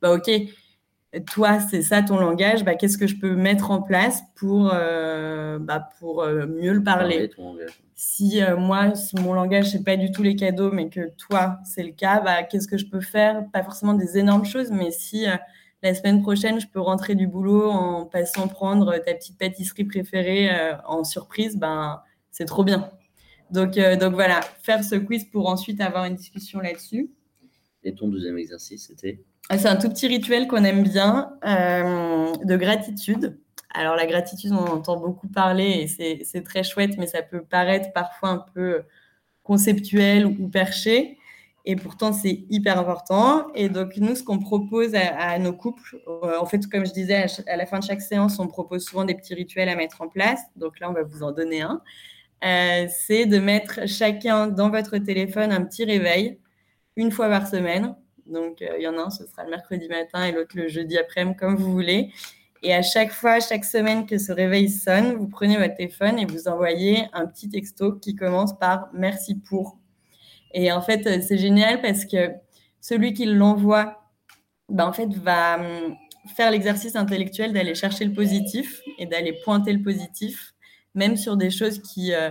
bah 0.00 0.12
ok 0.14 0.30
toi, 1.24 1.60
c'est 1.60 1.82
ça 1.82 2.02
ton 2.02 2.18
langage, 2.18 2.64
bah, 2.64 2.74
qu'est-ce 2.74 2.98
que 2.98 3.06
je 3.06 3.16
peux 3.16 3.34
mettre 3.34 3.70
en 3.70 3.82
place 3.82 4.22
pour, 4.34 4.70
euh, 4.72 5.58
bah, 5.58 5.88
pour 5.98 6.22
euh, 6.22 6.46
mieux 6.46 6.72
le 6.72 6.82
parler? 6.82 7.30
Si 7.94 8.42
euh, 8.42 8.56
moi, 8.56 8.92
mon 9.14 9.32
langage, 9.32 9.70
c'est 9.70 9.84
pas 9.84 9.96
du 9.96 10.10
tout 10.10 10.22
les 10.22 10.36
cadeaux, 10.36 10.70
mais 10.70 10.88
que 10.88 11.10
toi, 11.16 11.58
c'est 11.64 11.82
le 11.82 11.92
cas, 11.92 12.20
bah, 12.20 12.42
qu'est-ce 12.42 12.68
que 12.68 12.76
je 12.76 12.86
peux 12.86 13.00
faire? 13.00 13.44
Pas 13.52 13.62
forcément 13.62 13.94
des 13.94 14.18
énormes 14.18 14.44
choses, 14.44 14.70
mais 14.70 14.90
si 14.90 15.26
la 15.82 15.94
semaine 15.94 16.22
prochaine, 16.22 16.60
je 16.60 16.66
peux 16.66 16.80
rentrer 16.80 17.14
du 17.14 17.26
boulot 17.26 17.70
en 17.70 18.04
passant 18.04 18.48
prendre 18.48 18.92
ta 18.98 19.14
petite 19.14 19.38
pâtisserie 19.38 19.84
préférée 19.84 20.50
en 20.86 21.04
surprise, 21.04 21.56
ben, 21.56 22.02
c'est 22.30 22.46
trop 22.46 22.64
bien. 22.64 22.90
Donc, 23.50 23.78
donc 23.78 24.14
voilà, 24.14 24.40
faire 24.62 24.82
ce 24.82 24.96
quiz 24.96 25.24
pour 25.24 25.48
ensuite 25.48 25.80
avoir 25.80 26.04
une 26.04 26.16
discussion 26.16 26.60
là-dessus. 26.60 27.10
Et 27.86 27.94
ton 27.94 28.08
deuxième 28.08 28.36
exercice, 28.36 28.88
c'était 28.88 29.20
ah, 29.48 29.58
c'est 29.58 29.68
un 29.68 29.76
tout 29.76 29.88
petit 29.88 30.08
rituel 30.08 30.48
qu'on 30.48 30.64
aime 30.64 30.82
bien, 30.82 31.38
euh, 31.46 32.32
de 32.44 32.56
gratitude. 32.56 33.38
Alors 33.72 33.94
la 33.94 34.06
gratitude, 34.06 34.50
on 34.50 34.66
entend 34.66 34.96
beaucoup 34.96 35.28
parler 35.28 35.88
et 36.00 36.24
c'est 36.24 36.42
très 36.42 36.64
chouette, 36.64 36.98
mais 36.98 37.06
ça 37.06 37.22
peut 37.22 37.42
paraître 37.42 37.92
parfois 37.92 38.30
un 38.30 38.44
peu 38.54 38.82
conceptuel 39.44 40.26
ou 40.26 40.48
perché. 40.48 41.16
Et 41.64 41.76
pourtant, 41.76 42.12
c'est 42.12 42.44
hyper 42.50 42.78
important. 42.78 43.46
Et 43.54 43.68
donc, 43.68 43.96
nous, 43.98 44.16
ce 44.16 44.24
qu'on 44.24 44.38
propose 44.40 44.94
à, 44.94 45.38
nos 45.38 45.52
couples, 45.52 46.00
euh, 46.08 46.38
en 46.40 46.46
fait, 46.46 46.66
comme 46.68 46.86
je 46.86 46.92
disais, 46.92 47.26
à, 47.46 47.56
la 47.56 47.66
fin 47.66 47.78
de 47.78 47.84
chaque 47.84 48.00
séance, 48.00 48.38
on 48.38 48.46
propose 48.48 48.84
souvent 48.84 49.04
des 49.04 49.14
petits 49.14 49.34
rituels 49.34 49.68
à 49.68 49.76
mettre 49.76 50.00
en 50.00 50.08
place. 50.08 50.40
Donc 50.56 50.80
là, 50.80 50.90
on 50.90 50.92
va 50.92 51.02
vous 51.02 51.22
en 51.22 51.32
donner 51.32 51.62
un. 51.62 51.82
Euh, 52.44 52.86
c'est 52.88 53.26
de 53.26 53.38
mettre 53.38 53.88
chacun 53.88 54.48
dans 54.48 54.70
votre 54.70 54.98
téléphone 54.98 55.52
un 55.52 55.64
petit 55.64 55.84
réveil 55.84 56.38
une 56.96 57.10
fois 57.10 57.28
par 57.28 57.46
semaine 57.46 57.94
donc, 58.26 58.60
euh, 58.62 58.76
il 58.78 58.82
y 58.82 58.88
en 58.88 58.98
a 58.98 59.02
un, 59.02 59.10
ce 59.10 59.24
sera 59.26 59.44
le 59.44 59.50
mercredi 59.50 59.88
matin 59.88 60.24
et 60.24 60.32
l'autre 60.32 60.56
le 60.56 60.68
jeudi 60.68 60.98
après-midi, 60.98 61.36
comme 61.36 61.56
vous 61.56 61.72
voulez. 61.72 62.10
Et 62.62 62.74
à 62.74 62.82
chaque 62.82 63.12
fois, 63.12 63.38
chaque 63.40 63.64
semaine 63.64 64.06
que 64.06 64.18
ce 64.18 64.32
réveil 64.32 64.68
sonne, 64.68 65.14
vous 65.14 65.28
prenez 65.28 65.56
votre 65.56 65.74
téléphone 65.74 66.18
et 66.18 66.24
vous 66.24 66.48
envoyez 66.48 67.06
un 67.12 67.26
petit 67.26 67.48
texto 67.48 67.92
qui 67.92 68.16
commence 68.16 68.58
par 68.58 68.88
merci 68.92 69.36
pour. 69.36 69.78
Et 70.52 70.72
en 70.72 70.80
fait, 70.80 71.06
euh, 71.06 71.20
c'est 71.20 71.38
génial 71.38 71.80
parce 71.80 72.04
que 72.04 72.30
celui 72.80 73.12
qui 73.12 73.26
l'envoie, 73.26 74.10
ben, 74.68 74.86
en 74.86 74.92
fait, 74.92 75.12
va 75.14 75.60
hum, 75.60 75.96
faire 76.34 76.50
l'exercice 76.50 76.96
intellectuel 76.96 77.52
d'aller 77.52 77.74
chercher 77.74 78.04
le 78.04 78.12
positif 78.12 78.80
et 78.98 79.06
d'aller 79.06 79.34
pointer 79.44 79.72
le 79.72 79.82
positif, 79.82 80.54
même 80.94 81.16
sur 81.16 81.36
des 81.36 81.50
choses 81.50 81.80
qui, 81.80 82.12
euh, 82.12 82.30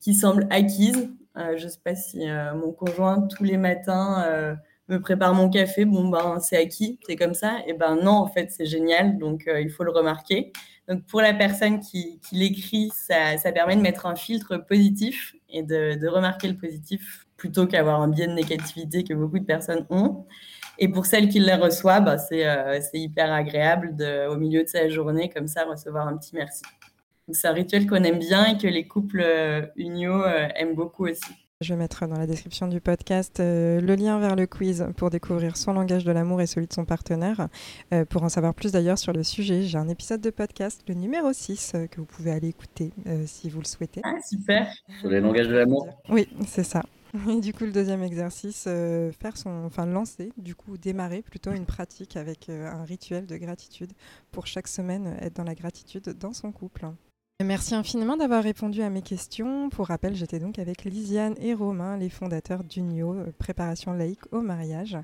qui 0.00 0.12
semblent 0.12 0.46
acquises. 0.50 1.08
Je 1.36 1.64
ne 1.64 1.68
sais 1.68 1.80
pas 1.82 1.94
si 1.94 2.26
mon 2.54 2.72
conjoint, 2.72 3.26
tous 3.28 3.44
les 3.44 3.56
matins, 3.56 4.56
me 4.88 5.00
prépare 5.00 5.34
mon 5.34 5.48
café, 5.48 5.84
bon 5.84 6.08
ben 6.08 6.38
c'est 6.40 6.56
acquis, 6.56 6.98
c'est 7.06 7.16
comme 7.16 7.34
ça. 7.34 7.58
Et 7.66 7.72
ben 7.74 7.96
non, 7.96 8.12
en 8.12 8.26
fait 8.26 8.50
c'est 8.50 8.66
génial, 8.66 9.18
donc 9.18 9.46
euh, 9.48 9.60
il 9.60 9.70
faut 9.70 9.84
le 9.84 9.90
remarquer. 9.90 10.52
Donc 10.88 11.04
pour 11.06 11.20
la 11.20 11.32
personne 11.32 11.80
qui, 11.80 12.20
l'écrit, 12.32 12.90
ça, 12.94 13.36
permet 13.52 13.76
de 13.76 13.80
mettre 13.80 14.06
un 14.06 14.16
filtre 14.16 14.56
positif 14.56 15.34
et 15.48 15.62
de, 15.62 16.06
remarquer 16.08 16.48
le 16.48 16.56
positif 16.56 17.26
plutôt 17.36 17.66
qu'avoir 17.66 18.00
un 18.00 18.08
biais 18.08 18.26
de 18.26 18.32
négativité 18.32 19.04
que 19.04 19.14
beaucoup 19.14 19.38
de 19.38 19.44
personnes 19.44 19.86
ont. 19.90 20.26
Et 20.78 20.88
pour 20.88 21.06
celle 21.06 21.28
qui 21.28 21.38
les 21.38 21.54
reçoit, 21.54 22.00
ben, 22.00 22.18
c'est 22.18 22.46
euh, 22.46 22.80
hyper 22.94 23.32
agréable 23.32 23.94
au 24.28 24.36
milieu 24.36 24.64
de 24.64 24.68
sa 24.68 24.88
journée, 24.88 25.28
comme 25.28 25.46
ça, 25.46 25.64
recevoir 25.64 26.08
un 26.08 26.16
petit 26.16 26.34
merci. 26.34 26.62
C'est 27.32 27.48
un 27.48 27.52
rituel 27.52 27.86
qu'on 27.86 28.02
aime 28.04 28.18
bien 28.18 28.46
et 28.46 28.58
que 28.58 28.66
les 28.66 28.86
couples 28.86 29.22
euh, 29.24 29.66
unio 29.76 30.24
aiment 30.54 30.74
beaucoup 30.74 31.06
aussi. 31.06 31.32
Je 31.62 31.72
vais 31.72 31.78
mettre 31.78 32.08
dans 32.08 32.18
la 32.18 32.26
description 32.26 32.66
du 32.66 32.80
podcast 32.80 33.38
euh, 33.38 33.80
le 33.80 33.94
lien 33.94 34.18
vers 34.18 34.34
le 34.34 34.48
quiz 34.48 34.84
pour 34.96 35.10
découvrir 35.10 35.56
son 35.56 35.72
langage 35.72 36.04
de 36.04 36.10
l'amour 36.10 36.40
et 36.40 36.46
celui 36.46 36.66
de 36.66 36.72
son 36.72 36.84
partenaire. 36.84 37.46
Euh, 37.92 38.04
pour 38.04 38.24
en 38.24 38.28
savoir 38.28 38.52
plus 38.52 38.72
d'ailleurs 38.72 38.98
sur 38.98 39.12
le 39.12 39.22
sujet, 39.22 39.62
j'ai 39.62 39.78
un 39.78 39.88
épisode 39.88 40.20
de 40.20 40.30
podcast, 40.30 40.82
le 40.88 40.94
numéro 40.94 41.32
6, 41.32 41.72
euh, 41.74 41.86
que 41.86 42.00
vous 42.00 42.06
pouvez 42.06 42.32
aller 42.32 42.48
écouter 42.48 42.90
si 43.26 43.48
vous 43.48 43.60
le 43.60 43.64
souhaitez. 43.64 44.00
Ah, 44.02 44.16
super 44.28 44.66
Sur 45.00 45.08
les 45.08 45.20
langages 45.20 45.46
de 45.46 45.54
l'amour 45.54 45.88
Oui, 46.08 46.28
c'est 46.48 46.64
ça. 46.64 46.82
Et 47.28 47.40
du 47.40 47.52
coup, 47.52 47.64
le 47.64 47.72
deuxième 47.72 48.02
exercice, 48.02 48.64
faire 48.64 49.36
son, 49.36 49.64
enfin 49.64 49.86
lancer, 49.86 50.32
du 50.38 50.54
coup 50.56 50.76
démarrer 50.78 51.22
plutôt 51.22 51.52
une 51.52 51.66
pratique 51.66 52.16
avec 52.16 52.48
un 52.48 52.82
rituel 52.84 53.26
de 53.26 53.36
gratitude 53.36 53.92
pour 54.32 54.46
chaque 54.46 54.66
semaine 54.66 55.14
être 55.20 55.36
dans 55.36 55.44
la 55.44 55.54
gratitude 55.54 56.08
dans 56.18 56.32
son 56.32 56.50
couple. 56.50 56.86
Merci 57.44 57.74
infiniment 57.74 58.16
d'avoir 58.16 58.42
répondu 58.42 58.82
à 58.82 58.90
mes 58.90 59.02
questions. 59.02 59.68
Pour 59.68 59.88
rappel, 59.88 60.14
j'étais 60.14 60.38
donc 60.38 60.58
avec 60.58 60.84
Lisiane 60.84 61.34
et 61.40 61.54
Romain, 61.54 61.96
les 61.96 62.08
fondateurs 62.08 62.62
d'Unio, 62.62 63.14
euh, 63.14 63.32
préparation 63.38 63.92
laïque 63.92 64.20
au 64.32 64.40
mariage. 64.40 64.96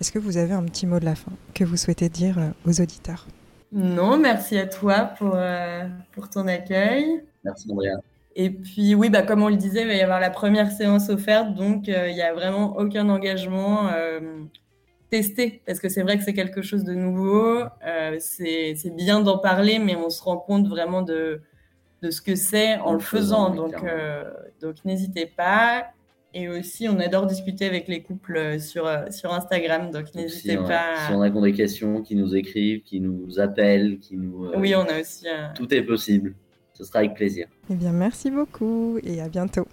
Est-ce 0.00 0.10
que 0.10 0.18
vous 0.18 0.36
avez 0.36 0.54
un 0.54 0.64
petit 0.64 0.86
mot 0.86 0.98
de 0.98 1.04
la 1.04 1.14
fin 1.14 1.32
que 1.54 1.62
vous 1.62 1.76
souhaitez 1.76 2.08
dire 2.08 2.38
euh, 2.38 2.48
aux 2.66 2.80
auditeurs? 2.80 3.26
Non, 3.72 4.18
merci 4.18 4.58
à 4.58 4.66
toi 4.66 5.10
pour, 5.18 5.32
euh, 5.34 5.84
pour 6.12 6.30
ton 6.30 6.48
accueil. 6.48 7.22
Merci 7.44 7.70
Andrea. 7.70 7.98
Et 8.34 8.50
puis 8.50 8.94
oui, 8.94 9.10
bah, 9.10 9.22
comme 9.22 9.42
on 9.42 9.48
le 9.48 9.56
disait, 9.56 9.82
il 9.82 9.88
va 9.88 9.94
y 9.94 10.00
avoir 10.00 10.20
la 10.20 10.30
première 10.30 10.72
séance 10.72 11.08
offerte, 11.08 11.54
donc 11.54 11.86
il 11.86 12.14
n'y 12.14 12.22
a 12.22 12.34
vraiment 12.34 12.76
aucun 12.76 13.08
engagement 13.08 13.90
testé, 15.08 15.62
parce 15.66 15.78
que 15.78 15.88
c'est 15.88 16.02
vrai 16.02 16.18
que 16.18 16.24
c'est 16.24 16.34
quelque 16.34 16.60
chose 16.60 16.82
de 16.82 16.94
nouveau. 16.94 17.62
c'est 18.18 18.96
bien 18.96 19.20
d'en 19.20 19.38
parler, 19.38 19.78
mais 19.78 19.94
on 19.94 20.10
se 20.10 20.20
rend 20.20 20.38
compte 20.38 20.66
vraiment 20.66 21.02
de 21.02 21.42
de 22.04 22.10
ce 22.10 22.20
que 22.20 22.34
c'est 22.36 22.76
en, 22.76 22.92
le 22.92 22.98
faisant. 23.00 23.50
donc, 23.50 23.74
euh, 23.82 24.24
donc 24.60 24.76
n'hésitez 24.84 25.26
pas. 25.26 25.86
Et 26.36 26.48
aussi, 26.48 26.88
on 26.88 26.98
adore 26.98 27.26
discuter 27.26 27.64
avec 27.64 27.86
les 27.86 28.02
couples 28.02 28.36
euh, 28.36 28.58
sur, 28.58 28.86
euh, 28.86 29.08
sur 29.10 29.32
Instagram, 29.32 29.92
donc 29.92 30.12
n'hésitez 30.14 30.56
pas. 30.56 31.06
Si 31.06 31.12
on 31.12 31.22
a 31.22 31.30
des 31.30 31.52
questions, 31.52 32.02
qui 32.02 32.16
nous 32.16 32.34
écrivent, 32.34 32.82
qui 32.82 33.00
nous 33.00 33.38
appellent, 33.38 33.98
qui 34.00 34.16
nous. 34.16 34.50
oui, 34.56 34.74
on 34.74 34.82
a 34.82 35.00
aussi. 35.00 35.26
Tout 35.54 35.72
est 35.72 35.82
possible. 35.82 36.34
Ce 36.74 36.84
sera 36.84 36.98
avec 36.98 37.14
plaisir. 37.14 37.46
Eh 37.70 37.74
bien, 37.74 37.92
merci 37.92 38.32
beaucoup 38.32 38.98
et 39.04 39.20
à 39.20 39.28
bientôt. 39.28 39.66